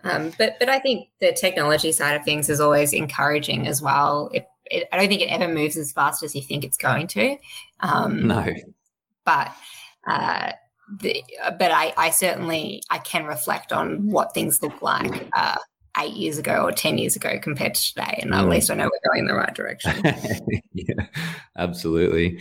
Um, 0.05 0.33
but 0.37 0.59
but 0.59 0.69
I 0.69 0.81
think 0.81 1.09
the 1.21 1.33
technology 1.33 1.93
side 1.93 2.17
of 2.17 2.25
things 2.25 2.51
is 2.51 2.61
always 2.61 2.93
encouraging 2.93 3.69
as 3.69 3.81
well. 3.81 4.31
It, 4.35 4.47
it, 4.71 4.89
I 4.93 4.97
don't 4.97 5.09
think 5.09 5.23
it 5.23 5.31
ever 5.31 5.53
moves 5.53 5.77
as 5.77 5.93
fast 5.93 6.23
as 6.23 6.35
you 6.35 6.43
think 6.43 6.65
it's 6.65 6.77
going 6.77 7.07
to. 7.09 7.37
Um, 7.81 8.27
no, 8.27 8.53
but 9.25 9.55
uh, 10.07 10.53
the, 11.01 11.23
but 11.59 11.71
I, 11.71 11.95
I 11.97 12.11
certainly 12.11 12.83
I 12.91 12.99
can 12.99 13.25
reflect 13.27 13.73
on 13.73 14.11
what 14.11 14.35
things 14.35 14.61
look 14.61 14.83
like 14.83 15.29
uh, 15.35 15.57
eight 15.99 16.15
years 16.15 16.39
ago 16.39 16.63
or 16.63 16.73
10 16.73 16.99
years 16.99 17.17
ago 17.17 17.39
compared 17.41 17.75
to 17.75 17.93
today. 17.93 18.19
And 18.23 18.33
at 18.33 18.45
mm. 18.45 18.51
least 18.51 18.71
I 18.71 18.75
know 18.75 18.85
we're 18.85 19.11
going 19.11 19.21
in 19.21 19.27
the 19.27 19.35
right 19.35 19.55
direction. 19.55 20.03
yeah, 20.73 21.07
absolutely. 21.57 22.41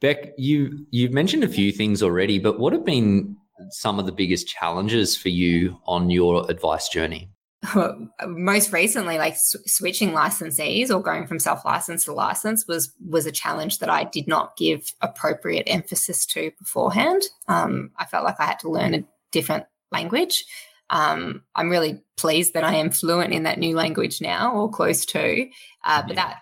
Beck, 0.00 0.32
you, 0.36 0.84
you've 0.90 1.12
mentioned 1.12 1.44
a 1.44 1.48
few 1.48 1.70
things 1.70 2.02
already, 2.02 2.38
but 2.38 2.58
what 2.58 2.72
have 2.72 2.84
been 2.84 3.36
some 3.70 3.98
of 3.98 4.06
the 4.06 4.12
biggest 4.12 4.48
challenges 4.48 5.16
for 5.16 5.28
you 5.28 5.78
on 5.86 6.10
your 6.10 6.50
advice 6.50 6.88
journey? 6.88 7.30
Most 8.26 8.72
recently, 8.72 9.18
like 9.18 9.36
sw- 9.36 9.64
switching 9.66 10.10
licensees 10.10 10.90
or 10.90 11.00
going 11.00 11.28
from 11.28 11.38
self-license 11.38 12.04
to 12.06 12.12
license 12.12 12.66
was 12.66 12.92
was 13.08 13.24
a 13.24 13.30
challenge 13.30 13.78
that 13.78 13.88
I 13.88 14.02
did 14.02 14.26
not 14.26 14.56
give 14.56 14.92
appropriate 15.00 15.68
emphasis 15.68 16.26
to 16.26 16.50
beforehand. 16.58 17.22
Um, 17.46 17.92
I 17.96 18.04
felt 18.04 18.24
like 18.24 18.40
I 18.40 18.46
had 18.46 18.58
to 18.60 18.68
learn 18.68 18.94
a 18.94 19.04
different 19.30 19.66
language 19.92 20.44
um, 20.92 21.42
I'm 21.56 21.70
really 21.70 22.02
pleased 22.18 22.52
that 22.52 22.64
I 22.64 22.74
am 22.74 22.90
fluent 22.90 23.32
in 23.32 23.44
that 23.44 23.58
new 23.58 23.74
language 23.74 24.20
now, 24.20 24.52
or 24.54 24.70
close 24.70 25.06
to. 25.06 25.48
Uh, 25.84 26.02
but 26.06 26.16
that 26.16 26.36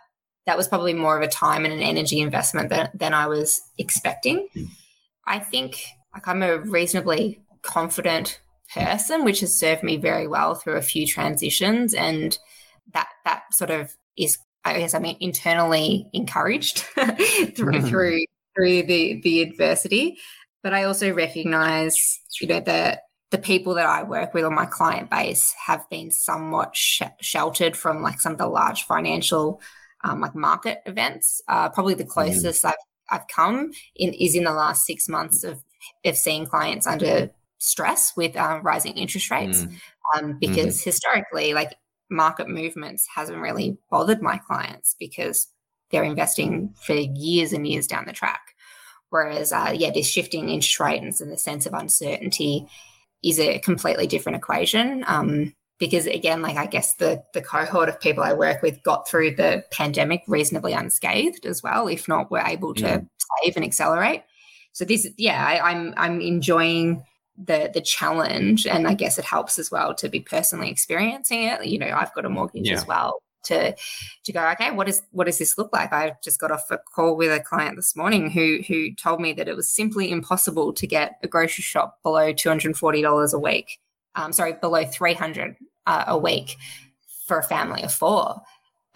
that 0.46 0.56
was 0.56 0.66
probably 0.66 0.92
more 0.92 1.16
of 1.16 1.22
a 1.22 1.28
time 1.28 1.64
and 1.64 1.72
an 1.72 1.80
energy 1.80 2.20
investment 2.20 2.68
than, 2.68 2.90
than 2.92 3.14
I 3.14 3.28
was 3.28 3.60
expecting. 3.78 4.48
I 5.24 5.38
think 5.38 5.84
like 6.12 6.26
I'm 6.26 6.42
a 6.42 6.58
reasonably 6.58 7.40
confident 7.62 8.40
person, 8.74 9.24
which 9.24 9.40
has 9.40 9.56
served 9.56 9.84
me 9.84 9.96
very 9.96 10.26
well 10.26 10.56
through 10.56 10.76
a 10.76 10.82
few 10.82 11.06
transitions, 11.06 11.94
and 11.94 12.36
that 12.92 13.08
that 13.24 13.42
sort 13.52 13.70
of 13.70 13.94
is, 14.18 14.36
I 14.64 14.78
guess, 14.78 14.94
I 14.94 14.98
mean, 14.98 15.16
internally 15.20 16.08
encouraged 16.12 16.78
through 16.94 17.04
mm-hmm. 17.04 17.86
through 17.86 18.24
through 18.56 18.82
the 18.82 19.20
the 19.22 19.42
adversity. 19.42 20.18
But 20.64 20.74
I 20.74 20.82
also 20.84 21.14
recognize, 21.14 22.18
you 22.40 22.48
know, 22.48 22.60
that 22.60 23.02
the 23.31 23.38
people 23.38 23.75
that 23.75 23.87
I 23.87 24.03
work 24.03 24.35
with 24.35 24.45
on 24.45 24.55
my 24.55 24.66
client 24.66 25.09
base 25.09 25.55
have 25.66 25.88
been 25.88 26.11
somewhat 26.11 26.75
sh- 26.75 27.03
sheltered 27.21 27.77
from 27.77 28.03
like 28.03 28.21
some 28.21 28.33
of 28.33 28.38
the 28.38 28.49
large 28.49 28.85
financial 28.85 29.61
um, 30.03 30.21
like 30.21 30.35
market 30.35 30.83
events. 30.87 31.40
Uh, 31.49 31.69
probably 31.69 31.95
the 31.95 32.05
mm. 32.05 32.09
closest 32.09 32.64
mm. 32.64 32.69
I've 32.69 32.75
I've 33.12 33.29
come 33.29 33.73
in 33.97 34.12
is 34.14 34.37
in 34.37 34.45
the 34.45 34.53
last 34.53 34.85
six 34.85 35.09
months 35.09 35.45
of 35.45 35.62
of 36.05 36.16
seeing 36.16 36.47
clients 36.47 36.87
under 36.87 37.31
stress 37.59 38.16
with 38.16 38.37
um, 38.37 38.62
rising 38.62 38.97
interest 38.97 39.31
rates, 39.31 39.64
mm. 39.64 39.75
um, 40.16 40.38
because 40.38 40.81
mm 40.81 40.85
historically, 40.85 41.55
like 41.55 41.75
market 42.11 42.49
movements 42.49 43.07
hasn't 43.14 43.38
really 43.38 43.79
bothered 43.90 44.21
my 44.21 44.37
clients 44.38 44.97
because 44.99 45.47
they're 45.90 46.03
investing 46.03 46.75
for 46.83 46.95
years 46.95 47.53
and 47.53 47.66
years 47.66 47.87
down 47.87 48.05
the 48.07 48.12
track. 48.12 48.40
Whereas, 49.11 49.53
uh, 49.53 49.73
yeah, 49.77 49.90
this 49.90 50.09
shifting 50.09 50.49
interest 50.49 50.81
rates 50.81 51.21
and 51.21 51.31
the 51.33 51.37
sense 51.37 51.66
of 51.66 51.75
uncertainty 51.75 52.66
is 53.22 53.38
a 53.38 53.59
completely 53.61 54.06
different 54.06 54.37
equation. 54.37 55.04
Um, 55.06 55.54
because 55.78 56.06
again, 56.06 56.42
like 56.42 56.56
I 56.56 56.66
guess 56.66 56.94
the 56.96 57.24
the 57.33 57.40
cohort 57.40 57.88
of 57.88 58.00
people 58.00 58.22
I 58.22 58.35
work 58.35 58.62
with 58.62 58.83
got 58.83 59.09
through 59.09 59.35
the 59.37 59.64
pandemic 59.72 60.22
reasonably 60.28 60.74
unscathed 60.74 61.46
as 61.46 61.62
well, 61.62 61.88
if 61.88 62.06
not 62.06 62.30
were 62.30 62.44
able 62.46 62.74
to 62.74 62.83
yeah. 62.83 63.00
save 63.42 63.56
and 63.56 63.64
accelerate. 63.64 64.22
So 64.72 64.85
this, 64.85 65.09
yeah, 65.16 65.44
I, 65.44 65.70
I'm 65.70 65.94
I'm 65.96 66.20
enjoying 66.20 67.02
the 67.37 67.70
the 67.72 67.80
challenge, 67.80 68.66
and 68.66 68.87
I 68.87 68.94
guess 68.94 69.18
it 69.18 69.24
helps 69.24 69.59
as 69.59 69.70
well 69.70 69.94
to 69.94 70.09
be 70.09 70.20
personally 70.20 70.70
experiencing 70.70 71.44
it. 71.44 71.66
You 71.66 71.78
know, 71.78 71.96
I've 71.96 72.14
got 72.14 72.26
a 72.26 72.30
mortgage 72.30 72.68
yeah. 72.68 72.74
as 72.74 72.87
well, 72.87 73.22
to 73.44 73.74
to 74.24 74.33
go 74.33 74.48
okay 74.50 74.70
what 74.70 74.88
is 74.88 75.03
what 75.11 75.24
does 75.24 75.38
this 75.38 75.57
look 75.59 75.72
like? 75.72 75.92
I 75.92 76.16
just 76.22 76.40
got 76.40 76.50
off 76.50 76.70
a 76.70 76.79
call 76.79 77.16
with 77.16 77.33
a 77.33 77.40
client 77.40 77.76
this 77.76 77.96
morning 77.96 78.31
who 78.31 78.61
who 78.66 78.94
told 78.94 79.20
me 79.20 79.33
that 79.35 79.48
it 79.48 79.57
was 79.57 79.70
simply 79.70 80.11
impossible 80.11 80.72
to 80.72 80.87
get 80.87 81.18
a 81.22 81.29
grocery 81.29 81.62
shop 81.62 81.98
below 82.03 82.33
$240 82.33 83.33
a 83.33 83.38
week 83.38 83.79
um, 84.14 84.33
sorry 84.33 84.55
below 84.55 84.85
300 84.85 85.57
uh, 85.87 86.05
a 86.09 86.18
week 86.18 86.57
for 87.26 87.38
a 87.38 87.42
family 87.42 87.83
of 87.83 87.92
four. 87.92 88.40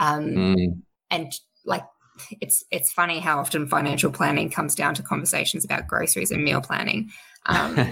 Um, 0.00 0.24
mm. 0.30 0.82
and 1.10 1.32
like 1.64 1.84
it's 2.40 2.64
it's 2.70 2.92
funny 2.92 3.20
how 3.20 3.38
often 3.38 3.68
financial 3.68 4.10
planning 4.10 4.50
comes 4.50 4.74
down 4.74 4.94
to 4.96 5.02
conversations 5.02 5.64
about 5.64 5.86
groceries 5.86 6.30
and 6.30 6.42
meal 6.42 6.60
planning. 6.60 7.10
Um, 7.46 7.76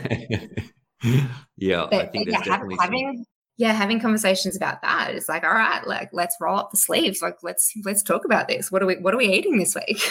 yeah 1.56 1.86
but, 1.90 2.00
i 2.00 2.06
think 2.06 2.28
yeah, 2.28 2.40
having, 2.44 2.76
having 2.78 3.26
yeah, 3.62 3.74
having 3.74 4.00
conversations 4.00 4.56
about 4.56 4.82
that. 4.82 5.14
It's 5.14 5.28
like, 5.28 5.44
all 5.44 5.54
right, 5.54 5.86
like 5.86 6.10
let's 6.12 6.34
roll 6.40 6.58
up 6.58 6.72
the 6.72 6.76
sleeves. 6.76 7.22
Like 7.22 7.44
let's 7.44 7.72
let's 7.84 8.02
talk 8.02 8.24
about 8.24 8.48
this. 8.48 8.72
What 8.72 8.82
are 8.82 8.86
we 8.86 8.96
what 8.96 9.14
are 9.14 9.16
we 9.16 9.32
eating 9.32 9.56
this 9.56 9.76
week? 9.76 10.02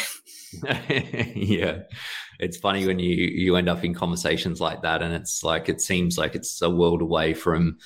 yeah. 1.35 1.79
It's 2.39 2.55
funny 2.55 2.87
when 2.87 2.99
you 2.99 3.13
you 3.13 3.57
end 3.57 3.67
up 3.67 3.83
in 3.83 3.93
conversations 3.93 4.61
like 4.61 4.83
that 4.83 5.01
and 5.01 5.13
it's 5.13 5.43
like 5.43 5.67
it 5.67 5.81
seems 5.81 6.17
like 6.17 6.33
it's 6.33 6.61
a 6.61 6.69
world 6.69 7.01
away 7.01 7.33
from 7.33 7.77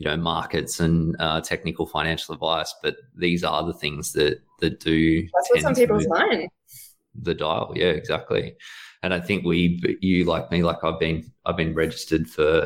you 0.00 0.10
know 0.10 0.16
markets 0.16 0.80
and 0.80 1.14
uh, 1.20 1.40
technical 1.40 1.86
financial 1.86 2.34
advice, 2.34 2.74
but 2.82 2.96
these 3.16 3.44
are 3.44 3.64
the 3.64 3.74
things 3.74 4.14
that 4.14 4.40
that 4.58 4.80
do. 4.80 5.22
That's 5.22 5.50
what's 5.50 5.64
on 5.64 5.76
people's 5.76 6.08
mind. 6.08 6.48
The 7.14 7.34
dial, 7.34 7.74
yeah, 7.76 7.90
exactly 7.90 8.56
and 9.02 9.12
I 9.12 9.20
think 9.20 9.44
we, 9.44 9.98
you 10.00 10.24
like 10.24 10.50
me, 10.52 10.62
like 10.62 10.84
I've 10.84 11.00
been, 11.00 11.30
I've 11.44 11.56
been 11.56 11.74
registered 11.74 12.30
for 12.30 12.60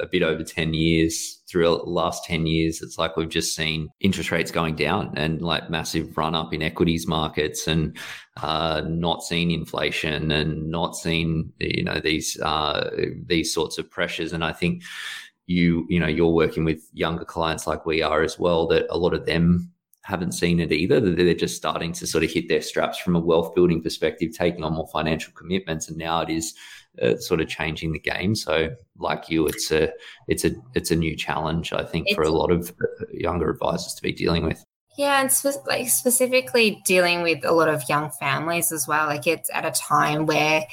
a 0.00 0.06
bit 0.06 0.22
over 0.22 0.42
10 0.42 0.72
years 0.72 1.42
through 1.46 1.64
the 1.64 1.90
last 1.90 2.24
10 2.24 2.46
years. 2.46 2.80
It's 2.80 2.96
like 2.96 3.16
we've 3.16 3.28
just 3.28 3.54
seen 3.54 3.90
interest 4.00 4.30
rates 4.30 4.50
going 4.50 4.74
down 4.74 5.12
and 5.16 5.42
like 5.42 5.68
massive 5.68 6.16
run 6.16 6.34
up 6.34 6.54
in 6.54 6.62
equities 6.62 7.06
markets 7.06 7.66
and, 7.66 7.94
uh, 8.42 8.82
not 8.86 9.22
seen 9.22 9.50
inflation 9.50 10.30
and 10.30 10.70
not 10.70 10.96
seen, 10.96 11.52
you 11.58 11.84
know, 11.84 12.00
these, 12.00 12.40
uh, 12.40 12.90
these 13.26 13.52
sorts 13.52 13.76
of 13.76 13.90
pressures. 13.90 14.32
And 14.32 14.42
I 14.42 14.52
think 14.52 14.82
you, 15.46 15.84
you 15.90 16.00
know, 16.00 16.06
you're 16.06 16.32
working 16.32 16.64
with 16.64 16.88
younger 16.94 17.26
clients 17.26 17.66
like 17.66 17.84
we 17.84 18.00
are 18.00 18.22
as 18.22 18.38
well, 18.38 18.66
that 18.68 18.86
a 18.88 18.96
lot 18.96 19.12
of 19.12 19.26
them 19.26 19.72
haven't 20.02 20.32
seen 20.32 20.60
it 20.60 20.72
either. 20.72 21.00
They're 21.00 21.34
just 21.34 21.56
starting 21.56 21.92
to 21.92 22.06
sort 22.06 22.24
of 22.24 22.30
hit 22.30 22.48
their 22.48 22.62
straps 22.62 22.98
from 22.98 23.14
a 23.14 23.20
wealth 23.20 23.54
building 23.54 23.82
perspective, 23.82 24.32
taking 24.36 24.64
on 24.64 24.74
more 24.74 24.88
financial 24.88 25.32
commitments, 25.32 25.88
and 25.88 25.96
now 25.96 26.20
it 26.20 26.30
is 26.30 26.54
uh, 27.00 27.16
sort 27.16 27.40
of 27.40 27.48
changing 27.48 27.92
the 27.92 28.00
game. 28.00 28.34
So, 28.34 28.74
like 28.98 29.28
you, 29.28 29.46
it's 29.46 29.70
a 29.70 29.92
it's 30.28 30.44
a 30.44 30.52
it's 30.74 30.90
a 30.90 30.96
new 30.96 31.16
challenge, 31.16 31.72
I 31.72 31.84
think, 31.84 32.08
it's, 32.08 32.16
for 32.16 32.22
a 32.22 32.30
lot 32.30 32.50
of 32.50 32.70
uh, 32.70 33.04
younger 33.12 33.48
advisors 33.48 33.94
to 33.94 34.02
be 34.02 34.12
dealing 34.12 34.44
with. 34.44 34.64
Yeah, 34.98 35.20
and 35.20 35.32
spe- 35.32 35.66
like 35.66 35.88
specifically 35.88 36.82
dealing 36.84 37.22
with 37.22 37.44
a 37.44 37.52
lot 37.52 37.68
of 37.68 37.88
young 37.88 38.10
families 38.10 38.72
as 38.72 38.86
well. 38.88 39.06
Like 39.06 39.26
it's 39.26 39.50
at 39.54 39.64
a 39.64 39.70
time 39.70 40.26
where 40.26 40.66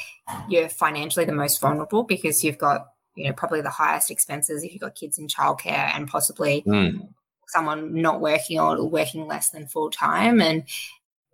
you're 0.49 0.69
financially 0.69 1.25
the 1.25 1.33
most 1.33 1.61
vulnerable 1.61 2.03
because 2.03 2.43
you've 2.43 2.57
got 2.57 2.87
you 3.15 3.27
know 3.27 3.33
probably 3.33 3.61
the 3.61 3.69
highest 3.69 4.09
expenses 4.09 4.63
if 4.63 4.71
you've 4.71 4.81
got 4.81 4.95
kids 4.95 5.19
in 5.19 5.27
childcare 5.27 5.91
and 5.95 6.07
possibly 6.07 6.63
mm 6.63 7.07
someone 7.49 8.01
not 8.01 8.21
working 8.21 8.59
or 8.59 8.83
working 8.87 9.27
less 9.27 9.49
than 9.49 9.67
full 9.67 9.89
time. 9.89 10.41
And, 10.41 10.63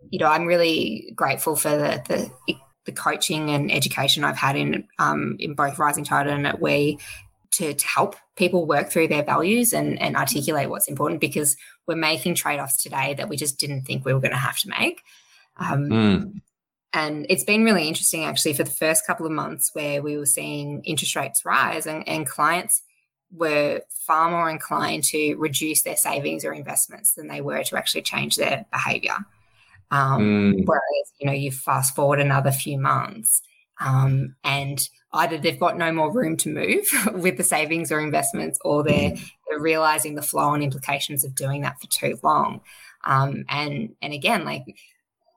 you 0.09 0.19
know, 0.19 0.27
I'm 0.27 0.45
really 0.45 1.11
grateful 1.15 1.55
for 1.55 1.69
the, 1.69 2.01
the, 2.47 2.55
the 2.85 2.91
coaching 2.91 3.49
and 3.49 3.71
education 3.71 4.23
I've 4.23 4.37
had 4.37 4.55
in 4.55 4.87
um, 4.97 5.35
in 5.39 5.53
both 5.53 5.77
Rising 5.77 6.03
Tide 6.03 6.27
and 6.27 6.47
at 6.47 6.61
We 6.61 6.99
to, 7.51 7.73
to 7.73 7.87
help 7.87 8.15
people 8.35 8.65
work 8.65 8.89
through 8.89 9.07
their 9.07 9.23
values 9.23 9.73
and, 9.73 10.01
and 10.01 10.15
articulate 10.15 10.69
what's 10.69 10.87
important 10.87 11.21
because 11.21 11.55
we're 11.87 11.95
making 11.95 12.35
trade-offs 12.35 12.81
today 12.81 13.13
that 13.13 13.29
we 13.29 13.37
just 13.37 13.59
didn't 13.59 13.83
think 13.83 14.03
we 14.03 14.13
were 14.13 14.19
going 14.19 14.31
to 14.31 14.37
have 14.37 14.59
to 14.59 14.69
make. 14.69 15.01
Um, 15.57 15.89
mm. 15.89 16.41
And 16.91 17.25
it's 17.29 17.43
been 17.43 17.63
really 17.63 17.87
interesting 17.87 18.25
actually 18.25 18.53
for 18.53 18.63
the 18.63 18.71
first 18.71 19.05
couple 19.07 19.25
of 19.25 19.31
months 19.31 19.71
where 19.73 20.01
we 20.01 20.17
were 20.17 20.25
seeing 20.25 20.83
interest 20.83 21.15
rates 21.15 21.45
rise 21.45 21.85
and, 21.85 22.07
and 22.07 22.25
clients– 22.25 22.81
were 23.35 23.81
far 23.89 24.29
more 24.29 24.49
inclined 24.49 25.03
to 25.03 25.35
reduce 25.35 25.83
their 25.83 25.95
savings 25.95 26.45
or 26.45 26.53
investments 26.53 27.13
than 27.13 27.27
they 27.27 27.41
were 27.41 27.63
to 27.63 27.77
actually 27.77 28.01
change 28.01 28.35
their 28.35 28.65
behavior. 28.71 29.17
Um, 29.91 30.53
mm. 30.57 30.65
Whereas, 30.65 31.11
you 31.19 31.27
know, 31.27 31.33
you 31.33 31.51
fast 31.51 31.95
forward 31.95 32.19
another 32.19 32.51
few 32.51 32.77
months 32.79 33.41
um, 33.79 34.35
and 34.43 34.87
either 35.13 35.37
they've 35.37 35.59
got 35.59 35.77
no 35.77 35.91
more 35.91 36.11
room 36.11 36.37
to 36.37 36.49
move 36.49 36.87
with 37.13 37.37
the 37.37 37.43
savings 37.43 37.91
or 37.91 37.99
investments 37.99 38.59
or 38.63 38.83
they're, 38.83 39.15
they're 39.49 39.59
realizing 39.59 40.15
the 40.15 40.21
flow 40.21 40.53
and 40.53 40.63
implications 40.63 41.23
of 41.23 41.35
doing 41.35 41.61
that 41.61 41.79
for 41.79 41.87
too 41.87 42.17
long. 42.23 42.61
Um, 43.03 43.45
and, 43.49 43.95
and 44.01 44.13
again, 44.13 44.45
like 44.45 44.63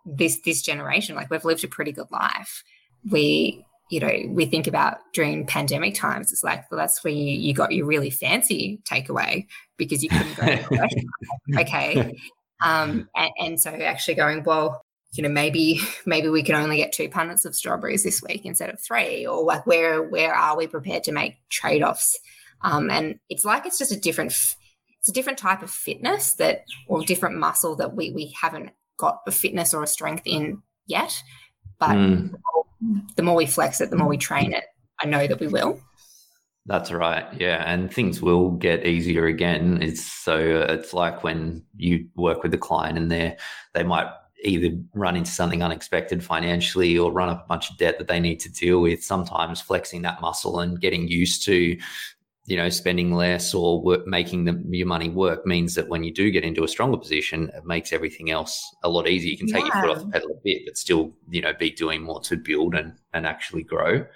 this, 0.07 0.41
this 0.41 0.63
generation, 0.63 1.17
like 1.17 1.31
we've 1.31 1.45
lived 1.45 1.65
a 1.65 1.69
pretty 1.69 1.93
good 1.93 2.11
life. 2.11 2.65
We, 3.11 3.65
you 3.91 4.01
know, 4.01 4.13
we 4.29 4.47
think 4.47 4.67
about 4.67 4.99
during 5.15 5.47
pandemic 5.47 5.95
times, 5.95 6.33
it's 6.33 6.45
like, 6.45 6.71
well, 6.71 6.79
that's 6.79 7.03
where 7.03 7.13
you, 7.13 7.25
you 7.25 7.55
got 7.55 7.73
your 7.73 7.87
really 7.87 8.11
fancy 8.11 8.81
takeaway 8.85 9.47
because 9.77 10.03
you 10.03 10.11
couldn't 10.11 10.37
go. 10.37 10.77
okay. 11.61 12.19
Um, 12.63 13.09
and, 13.17 13.31
and 13.39 13.61
so 13.61 13.71
actually 13.71 14.17
going, 14.17 14.43
well, 14.45 14.83
you 15.13 15.23
know, 15.23 15.29
maybe 15.29 15.81
maybe 16.07 16.29
we 16.29 16.43
can 16.43 16.55
only 16.55 16.77
get 16.77 16.93
two 16.93 17.09
punnets 17.09 17.47
of 17.47 17.55
strawberries 17.55 18.05
this 18.05 18.23
week 18.23 18.45
instead 18.45 18.71
of 18.71 18.81
three, 18.81 19.27
or 19.27 19.43
like 19.43 19.67
where 19.67 20.03
where 20.03 20.35
are 20.35 20.57
we 20.57 20.67
prepared 20.67 21.05
to 21.05 21.13
make 21.13 21.37
trade 21.49 21.83
offs? 21.83 22.19
Um, 22.63 22.91
and 22.91 23.19
it's 23.31 23.45
like 23.45 23.65
it's 23.65 23.79
just 23.79 23.93
a 23.93 23.99
different 23.99 24.33
it's 24.33 25.09
a 25.09 25.13
different 25.13 25.39
type 25.39 25.63
of 25.63 25.71
fitness 25.71 26.35
that 26.35 26.65
or 26.89 27.03
different 27.03 27.37
muscle 27.37 27.77
that 27.77 27.95
we 27.95 28.11
we 28.11 28.35
haven't 28.39 28.71
got 28.99 29.21
a 29.27 29.31
fitness 29.31 29.73
or 29.73 29.83
a 29.83 29.87
strength 29.87 30.27
in 30.27 30.63
yet. 30.87 31.23
But 31.79 31.97
mm. 31.97 32.35
The, 33.17 33.23
more, 33.23 33.37
we 33.37 33.47
flex 33.47 33.81
it, 33.81 33.91
the 33.91 33.97
more 33.97 34.09
we 34.09 34.17
mm. 34.17 34.21
train 34.21 34.53
it. 34.53 34.65
I 35.01 35.07
know 35.07 35.27
that 35.27 35.41
we 35.41 35.47
will. 35.47 35.81
That's 36.67 36.91
right. 36.91 37.25
Yeah, 37.41 37.63
and 37.67 37.93
things 37.93 38.21
will 38.21 38.51
get 38.51 38.87
easier 38.87 39.27
again. 39.27 39.81
It's 39.81 40.05
so 40.05 40.67
it's 40.69 40.93
like 40.93 41.25
when 41.25 41.65
you 41.77 42.07
work 42.15 42.43
with 42.43 42.53
the 42.53 42.59
client 42.59 42.99
and 42.99 43.11
they 43.11 43.39
they 43.73 43.85
might 43.85 44.09
either 44.45 44.77
run 44.95 45.17
into 45.17 45.31
something 45.31 45.63
unexpected 45.63 46.23
financially 46.23 46.99
or 46.99 47.11
run 47.11 47.31
up 47.31 47.45
a 47.45 47.49
bunch 47.49 47.71
of 47.71 47.79
debt 47.79 47.99
that 47.99 48.07
they 48.07 48.21
need 48.21 48.39
to 48.41 48.53
deal 48.53 48.81
with. 48.83 49.03
Sometimes 49.03 49.63
flexing 49.63 50.03
that 50.03 50.21
muscle 50.21 50.61
and 50.61 50.81
getting 50.81 51.09
used 51.09 51.43
to, 51.47 51.79
you 52.49 52.57
know, 52.57 52.71
spending 52.71 53.13
less 53.13 53.53
or 53.53 53.83
work, 53.83 54.07
making 54.07 54.47
the, 54.47 54.59
your 54.71 54.87
money 54.87 55.11
work 55.11 55.45
means 55.45 55.75
that 55.75 55.89
when 55.89 56.03
you 56.03 56.11
do 56.11 56.31
get 56.31 56.45
into 56.45 56.65
a 56.65 56.69
stronger 56.69 56.97
position, 56.97 57.51
it 57.55 57.67
makes 57.67 57.93
everything 57.93 58.31
else 58.31 58.75
a 58.83 58.89
lot 58.89 59.07
easier. 59.07 59.31
You 59.31 59.37
can 59.37 59.49
take 59.49 59.67
yeah. 59.67 59.83
your 59.83 59.83
foot 59.83 59.99
off 59.99 60.05
the 60.05 60.11
pedal 60.11 60.31
a 60.31 60.41
bit, 60.43 60.63
but 60.65 60.79
still, 60.79 61.13
you 61.29 61.43
know, 61.43 61.53
be 61.53 61.71
doing 61.71 62.03
more 62.03 62.21
to 62.23 62.39
build 62.39 62.75
and 62.75 62.95
and 63.13 63.27
actually 63.27 63.65
grow. 63.65 64.07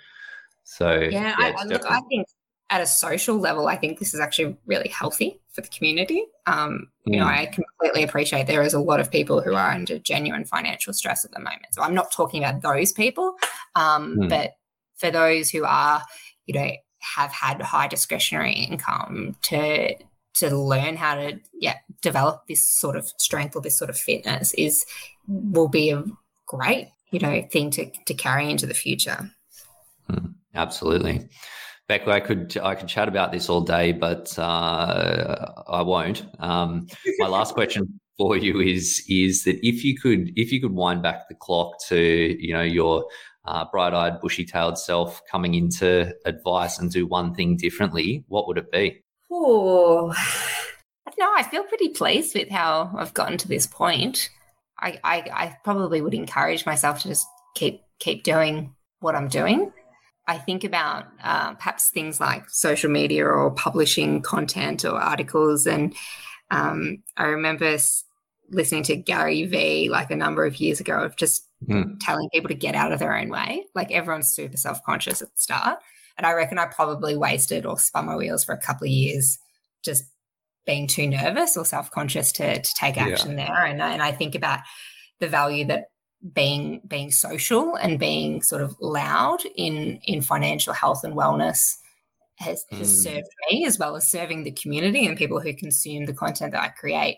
So 0.65 0.95
yeah, 0.95 1.37
yeah 1.39 1.55
I, 1.59 1.65
look, 1.65 1.85
I 1.85 2.01
think 2.09 2.27
at 2.71 2.81
a 2.81 2.87
social 2.87 3.37
level, 3.37 3.69
I 3.69 3.77
think 3.77 3.99
this 3.99 4.15
is 4.15 4.21
actually 4.21 4.57
really 4.65 4.89
healthy 4.89 5.39
for 5.53 5.61
the 5.61 5.69
community. 5.69 6.25
Um, 6.47 6.89
mm. 7.07 7.13
You 7.13 7.19
know, 7.19 7.27
hmm. 7.27 7.33
I 7.33 7.47
completely 7.47 8.03
appreciate 8.03 8.47
there 8.47 8.63
is 8.63 8.73
a 8.73 8.81
lot 8.81 8.99
of 8.99 9.11
people 9.11 9.43
who 9.43 9.55
are 9.55 9.73
under 9.73 9.99
genuine 9.99 10.47
financial 10.47 10.95
stress 10.95 11.23
at 11.27 11.33
the 11.33 11.39
moment. 11.39 11.67
So 11.73 11.83
I'm 11.83 11.95
not 11.95 12.11
talking 12.11 12.43
about 12.43 12.63
those 12.63 12.93
people, 12.93 13.35
um, 13.75 14.17
mm. 14.17 14.29
but 14.31 14.53
for 14.97 15.11
those 15.11 15.51
who 15.51 15.67
are, 15.67 16.03
you 16.47 16.55
know, 16.55 16.71
have 17.03 17.33
had 17.33 17.61
high 17.61 17.89
discretionary 17.89 18.53
income 18.53 19.37
to 19.43 19.95
to 20.35 20.57
learn 20.57 20.97
how 20.97 21.15
to 21.15 21.39
yeah 21.53 21.77
develop 22.01 22.47
this 22.49 22.67
sort 22.67 22.97
of 22.97 23.13
strength 23.19 23.55
or 23.55 23.63
this 23.63 23.79
sort 23.79 23.91
of 23.91 23.99
fitness 23.99 24.55
is 24.55 24.85
will 25.29 25.69
be 25.69 25.91
a 25.91 26.05
great 26.47 26.89
you 27.11 27.19
know 27.19 27.43
thing 27.51 27.71
to 27.71 27.91
to 28.07 28.15
carry 28.15 28.51
into 28.51 28.67
the 28.67 28.75
future. 28.75 29.31
Mm. 30.11 30.35
Absolutely. 30.55 31.29
Beck, 31.89 32.07
I 32.07 32.21
could 32.21 32.57
I 32.63 32.75
could 32.75 32.89
chat 32.89 33.09
about 33.09 33.33
this 33.33 33.49
all 33.49 33.61
day, 33.61 33.93
but 33.93 34.39
uh, 34.39 35.53
I 35.69 35.83
won't. 35.83 36.25
Um, 36.39 36.87
my 37.19 37.27
last 37.27 37.55
question 37.55 38.01
for 38.19 38.37
you 38.37 38.61
is 38.61 39.05
is 39.09 39.45
that 39.45 39.59
if 39.67 39.85
you 39.85 39.99
could 39.99 40.31
if 40.37 40.53
you 40.53 40.61
could 40.61 40.73
wind 40.73 41.03
back 41.03 41.29
the 41.29 41.35
clock 41.35 41.73
to 41.89 42.37
you 42.39 42.55
know 42.55 42.63
your 42.63 43.05
uh, 43.45 43.65
bright-eyed, 43.71 44.21
bushy-tailed 44.21 44.79
self 44.79 45.23
coming 45.31 45.55
into 45.55 46.15
advice 46.25 46.79
and 46.79 46.91
do 46.91 47.07
one 47.07 47.35
thing 47.35 47.57
differently, 47.57 48.25
what 48.29 48.47
would 48.47 48.59
it 48.59 48.71
be? 48.71 49.03
Oh, 49.31 50.09
no, 51.19 51.33
I 51.37 51.43
feel 51.43 51.65
pretty 51.65 51.91
pleased 51.91 52.35
with 52.35 52.51
how 52.51 52.93
I've 52.97 53.15
gotten 53.15 53.39
to 53.39 53.49
this 53.49 53.67
point. 53.67 54.31
I, 54.79 54.99
I, 55.05 55.17
I 55.33 55.57
probably 55.65 56.01
would 56.01 56.15
encourage 56.15 56.67
myself 56.67 57.01
to 57.01 57.09
just 57.09 57.27
keep 57.55 57.83
keep 57.99 58.25
doing 58.25 58.75
what 58.99 59.15
I'm 59.15 59.29
doing. 59.29 59.73
I 60.27 60.39
think 60.39 60.65
about 60.65 61.07
uh, 61.23 61.55
perhaps 61.55 61.91
things 61.91 62.21
like 62.21 62.49
social 62.51 62.91
media 62.91 63.27
or 63.27 63.51
publishing 63.53 64.23
content 64.23 64.85
or 64.85 65.01
articles. 65.01 65.67
And 65.67 65.95
um, 66.51 67.03
I 67.17 67.25
remember 67.25 67.77
listening 68.51 68.83
to 68.85 68.97
Gary 68.97 69.45
Vee 69.47 69.89
like 69.89 70.11
a 70.11 70.17
number 70.17 70.45
of 70.45 70.57
years 70.57 70.81
ago 70.81 70.99
of 71.03 71.17
just 71.17 71.47
mm. 71.69 71.97
telling 72.01 72.29
people 72.31 72.49
to 72.49 72.55
get 72.55 72.75
out 72.75 72.93
of 72.93 72.99
their 72.99 73.17
own 73.17 73.29
way. 73.29 73.65
Like 73.75 73.91
everyone's 73.91 74.33
super 74.33 74.57
self 74.57 74.83
conscious 74.85 75.23
at 75.23 75.29
the 75.29 75.41
start. 75.41 75.79
And 76.17 76.27
I 76.27 76.33
reckon 76.33 76.59
I 76.59 76.67
probably 76.67 77.17
wasted 77.17 77.67
or 77.67 77.79
spun 77.79 78.07
my 78.07 78.17
wheels 78.17 78.45
for 78.45 78.55
a 78.55 78.61
couple 78.61 78.87
of 78.87 78.93
years 78.93 79.39
just 79.83 80.05
being 80.67 80.87
too 80.87 81.09
nervous 81.09 81.57
or 81.57 81.65
self 81.65 81.91
conscious 81.91 82.33
to, 82.33 82.61
to 82.61 82.75
take 82.75 82.97
action 82.97 83.39
yeah. 83.39 83.47
there. 83.47 83.65
And, 83.65 83.81
and 83.81 84.03
I 84.03 84.13
think 84.13 84.35
about 84.35 84.61
the 85.21 85.29
value 85.29 85.65
that 85.67 85.87
being 86.35 86.81
being 86.87 87.11
social 87.11 87.75
and 87.75 87.99
being 87.99 88.43
sort 88.43 88.63
of 88.63 88.77
loud 88.81 89.43
in 89.57 89.99
in 90.05 90.23
financial 90.23 90.73
health 90.73 91.03
and 91.03 91.15
wellness 91.15 91.77
has, 92.37 92.65
has 92.71 92.93
mm. 92.93 93.03
served 93.03 93.29
me 93.51 93.67
as 93.67 93.79
well 93.79 93.97
as 93.97 94.11
serving 94.11 94.45
the 94.45 94.53
community 94.53 95.07
and 95.07 95.17
people 95.17 95.41
who 95.41 95.55
consume 95.55 96.07
the 96.07 96.15
content 96.15 96.53
that 96.53 96.63
I 96.63 96.69
create. 96.69 97.17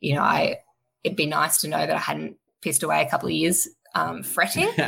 You 0.00 0.14
know, 0.14 0.22
I 0.22 0.58
it'd 1.04 1.16
be 1.16 1.26
nice 1.26 1.58
to 1.58 1.68
know 1.68 1.86
that 1.86 1.94
I 1.94 2.00
hadn't 2.00 2.36
pissed 2.64 2.82
away 2.82 3.02
a 3.02 3.08
couple 3.08 3.28
of 3.28 3.34
years 3.34 3.68
um, 3.94 4.22
fretting. 4.22 4.68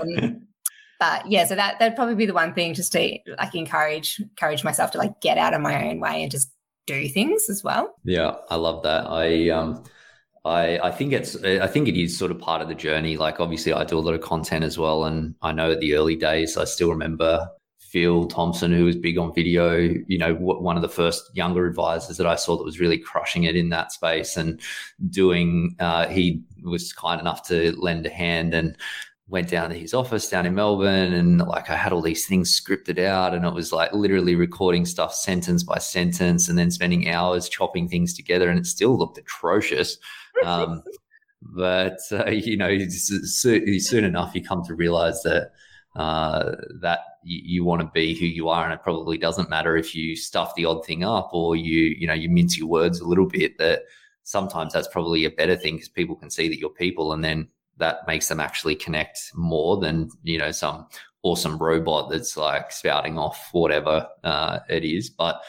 um, 0.00 0.42
but 0.98 1.30
yeah, 1.30 1.44
so 1.44 1.54
that 1.54 1.78
that'd 1.78 1.96
probably 1.96 2.14
be 2.14 2.26
the 2.26 2.34
one 2.34 2.52
thing 2.52 2.74
just 2.74 2.92
to 2.92 3.18
like 3.38 3.54
encourage 3.54 4.18
encourage 4.20 4.64
myself 4.64 4.90
to 4.92 4.98
like 4.98 5.20
get 5.20 5.38
out 5.38 5.54
of 5.54 5.60
my 5.60 5.88
own 5.88 6.00
way 6.00 6.22
and 6.22 6.30
just 6.30 6.50
do 6.86 7.08
things 7.08 7.48
as 7.48 7.62
well. 7.62 7.94
Yeah, 8.04 8.36
I 8.50 8.56
love 8.56 8.82
that. 8.82 9.06
I 9.06 9.50
um 9.50 9.84
I, 10.44 10.78
I 10.78 10.90
think 10.90 11.12
it's 11.12 11.42
I 11.44 11.66
think 11.66 11.88
it 11.88 11.96
is 11.96 12.18
sort 12.18 12.30
of 12.30 12.38
part 12.38 12.62
of 12.62 12.68
the 12.68 12.74
journey. 12.74 13.16
Like 13.16 13.40
obviously 13.40 13.72
I 13.72 13.84
do 13.84 13.98
a 13.98 14.00
lot 14.00 14.14
of 14.14 14.20
content 14.20 14.64
as 14.64 14.78
well. 14.78 15.04
And 15.04 15.34
I 15.42 15.52
know 15.52 15.70
at 15.70 15.80
the 15.80 15.94
early 15.94 16.16
days 16.16 16.56
I 16.56 16.64
still 16.64 16.90
remember 16.90 17.48
Phil 17.90 18.26
Thompson, 18.26 18.72
who 18.72 18.84
was 18.84 18.94
big 18.94 19.18
on 19.18 19.34
video, 19.34 19.76
you 20.06 20.16
know, 20.16 20.34
one 20.34 20.76
of 20.76 20.82
the 20.82 20.88
first 20.88 21.28
younger 21.34 21.66
advisors 21.66 22.18
that 22.18 22.26
I 22.26 22.36
saw 22.36 22.56
that 22.56 22.64
was 22.64 22.78
really 22.78 22.98
crushing 22.98 23.44
it 23.44 23.56
in 23.56 23.70
that 23.70 23.90
space 23.90 24.36
and 24.36 24.60
doing, 25.08 25.74
uh, 25.80 26.06
he 26.06 26.40
was 26.62 26.92
kind 26.92 27.20
enough 27.20 27.46
to 27.48 27.72
lend 27.76 28.06
a 28.06 28.10
hand 28.10 28.54
and 28.54 28.76
went 29.26 29.48
down 29.48 29.70
to 29.70 29.76
his 29.76 29.92
office 29.92 30.28
down 30.28 30.46
in 30.46 30.54
Melbourne 30.54 31.12
and 31.12 31.38
like 31.38 31.68
I 31.68 31.76
had 31.76 31.92
all 31.92 32.00
these 32.00 32.26
things 32.26 32.60
scripted 32.60 32.98
out 32.98 33.34
and 33.34 33.44
it 33.44 33.54
was 33.54 33.72
like 33.72 33.92
literally 33.92 34.36
recording 34.36 34.84
stuff 34.84 35.12
sentence 35.12 35.64
by 35.64 35.78
sentence 35.78 36.48
and 36.48 36.56
then 36.56 36.70
spending 36.70 37.08
hours 37.08 37.48
chopping 37.48 37.88
things 37.88 38.14
together 38.14 38.50
and 38.50 38.58
it 38.58 38.66
still 38.66 38.96
looked 38.96 39.18
atrocious. 39.18 39.98
Um, 40.44 40.84
but 41.42 41.98
uh, 42.12 42.30
you 42.30 42.56
know, 42.56 42.78
soon 42.88 44.04
enough, 44.04 44.34
you 44.34 44.44
come 44.44 44.64
to 44.64 44.74
realize 44.74 45.22
that 45.22 45.50
uh, 45.96 46.52
that 46.80 47.00
you, 47.24 47.40
you 47.44 47.64
want 47.64 47.80
to 47.80 47.90
be 47.92 48.14
who 48.18 48.26
you 48.26 48.48
are, 48.48 48.64
and 48.64 48.72
it 48.72 48.82
probably 48.82 49.18
doesn't 49.18 49.50
matter 49.50 49.76
if 49.76 49.94
you 49.94 50.16
stuff 50.16 50.54
the 50.54 50.64
odd 50.64 50.84
thing 50.84 51.04
up 51.04 51.30
or 51.32 51.56
you 51.56 51.94
you 51.98 52.06
know 52.06 52.14
you 52.14 52.28
mince 52.28 52.58
your 52.58 52.68
words 52.68 53.00
a 53.00 53.06
little 53.06 53.26
bit. 53.26 53.58
That 53.58 53.82
sometimes 54.22 54.72
that's 54.72 54.88
probably 54.88 55.24
a 55.24 55.30
better 55.30 55.56
thing 55.56 55.76
because 55.76 55.88
people 55.88 56.16
can 56.16 56.30
see 56.30 56.48
that 56.48 56.58
you're 56.58 56.70
people, 56.70 57.12
and 57.12 57.24
then 57.24 57.48
that 57.78 58.06
makes 58.06 58.28
them 58.28 58.40
actually 58.40 58.76
connect 58.76 59.18
more 59.34 59.78
than 59.78 60.10
you 60.22 60.38
know 60.38 60.52
some 60.52 60.86
awesome 61.22 61.58
robot 61.58 62.10
that's 62.10 62.36
like 62.36 62.72
spouting 62.72 63.18
off 63.18 63.50
whatever 63.52 64.06
uh, 64.24 64.60
it 64.68 64.84
is. 64.84 65.10
But 65.10 65.42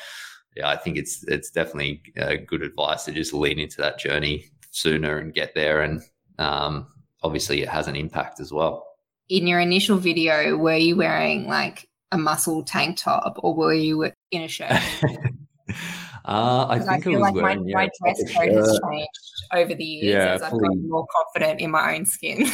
yeah, 0.56 0.69
I 0.69 0.75
think 0.75 0.97
it's 0.97 1.23
it's 1.25 1.49
definitely 1.49 2.01
uh, 2.19 2.36
good 2.45 2.62
advice 2.62 3.06
to 3.06 3.12
just 3.12 3.34
lean 3.34 3.60
into 3.60 3.77
that 3.77 3.99
journey 3.99 4.45
sooner 4.71 5.17
and 5.17 5.34
get 5.34 5.54
there. 5.54 5.82
And 5.82 6.01
um, 6.39 6.88
obviously, 7.23 7.62
it 7.62 7.69
has 7.69 7.88
an 7.88 7.95
impact 7.95 8.39
as 8.39 8.51
well. 8.51 8.88
In 9.32 9.48
your 9.48 9.62
initial 9.62 9.96
video, 9.96 10.58
were 10.58 10.76
you 10.76 10.98
wearing 10.98 11.48
like 11.48 11.88
a 12.12 12.17
muscle 12.17 12.63
tank 12.63 12.98
top 12.98 13.38
or 13.38 13.56
were 13.56 13.74
you 13.74 14.12
in 14.30 14.41
a 14.41 14.50
shirt? 14.50 14.74
Uh, 16.24 16.67
I 16.70 16.78
think 16.78 16.91
I 16.91 17.00
feel 17.00 17.20
like 17.20 17.34
wearing, 17.34 17.63
my, 17.63 17.65
yeah, 17.65 17.76
my 17.76 17.89
dress 18.00 18.20
code 18.32 18.52
has 18.52 18.80
changed 18.88 19.10
over 19.54 19.74
the 19.74 19.84
years 19.84 20.13
yeah, 20.13 20.34
as 20.34 20.41
I've 20.44 20.52
gotten 20.52 20.88
more 20.88 21.08
confident 21.15 21.60
in 21.60 21.72
my 21.72 21.96
own 21.96 22.06
skin. 22.06 22.46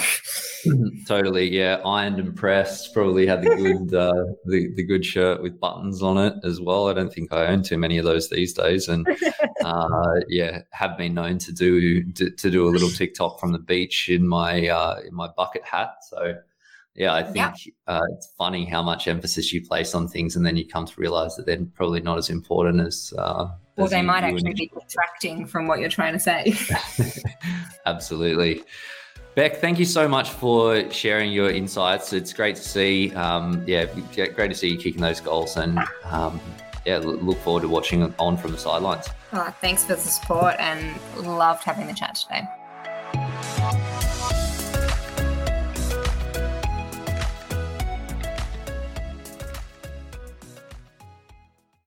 totally, 1.06 1.50
yeah. 1.50 1.82
Ironed 1.86 2.18
and 2.18 2.34
pressed. 2.34 2.94
Probably 2.94 3.28
had 3.28 3.42
the 3.42 3.50
good 3.50 3.94
uh, 3.94 4.24
the 4.46 4.74
the 4.74 4.84
good 4.84 5.04
shirt 5.04 5.42
with 5.42 5.60
buttons 5.60 6.02
on 6.02 6.18
it 6.18 6.36
as 6.46 6.62
well. 6.62 6.88
I 6.88 6.94
don't 6.94 7.12
think 7.12 7.34
I 7.34 7.48
own 7.48 7.62
too 7.62 7.78
many 7.78 7.98
of 7.98 8.06
those 8.06 8.30
these 8.30 8.54
days, 8.54 8.88
and 8.88 9.06
uh, 9.66 10.14
yeah, 10.30 10.62
have 10.72 10.98
been 10.98 11.16
known 11.16 11.38
to 11.40 11.52
do 11.52 12.10
to, 12.14 12.30
to, 12.30 12.50
do 12.50 12.70
a 12.70 12.72
little 12.72 12.90
TikTok 12.90 13.38
from 13.38 13.52
the 13.52 13.60
beach 13.60 14.08
in 14.08 14.26
my 14.26 14.70
uh, 14.70 15.02
in 15.06 15.14
my 15.14 15.28
bucket 15.36 15.66
hat. 15.66 15.96
So 16.10 16.36
yeah, 16.98 17.14
I 17.14 17.24
think. 17.24 17.74
Uh, 17.86 18.02
it's 18.14 18.34
funny 18.38 18.66
how 18.66 18.82
much 18.82 19.08
emphasis 19.08 19.54
you 19.54 19.66
place 19.66 19.94
on 19.94 20.08
things, 20.08 20.36
and 20.36 20.46
then 20.46 20.58
you 20.58 20.68
come 20.68 20.86
to 20.88 20.94
realize 21.00 21.36
that 21.36 21.46
they're 21.46 21.64
probably 21.76 22.02
not 22.02 22.18
as 22.18 22.32
important 22.32 22.82
as 22.82 23.14
uh, 23.18 23.50
Or 23.78 23.88
they 23.88 24.00
you, 24.00 24.04
might 24.04 24.24
actually 24.24 24.54
be 24.54 24.72
detracting 24.74 25.46
from 25.46 25.68
what 25.68 25.80
you're 25.80 25.90
trying 25.90 26.14
to 26.14 26.20
say. 26.20 26.56
Absolutely. 27.86 28.64
Beck, 29.36 29.58
thank 29.58 29.78
you 29.78 29.86
so 29.86 30.08
much 30.08 30.32
for 30.32 30.90
sharing 30.92 31.32
your 31.32 31.52
insights. 31.52 32.14
It's 32.14 32.34
great 32.34 32.56
to 32.56 32.64
see, 32.64 33.14
um, 33.14 33.64
yeah, 33.68 33.86
great 34.16 34.48
to 34.48 34.56
see 34.56 34.70
you 34.70 34.78
kicking 34.80 35.02
those 35.02 35.20
goals, 35.20 35.56
and 35.58 35.80
um, 36.06 36.42
yeah, 36.84 36.98
look 36.98 37.38
forward 37.40 37.62
to 37.62 37.70
watching 37.70 38.12
on 38.18 38.38
from 38.38 38.54
the 38.54 38.58
sidelines. 38.58 39.08
Oh, 39.34 39.54
thanks 39.62 39.86
for 39.86 39.94
the 39.94 40.02
support, 40.02 40.56
and 40.58 41.00
loved 41.16 41.64
having 41.64 41.86
the 41.86 41.94
chat 41.94 42.16
today. 42.16 42.42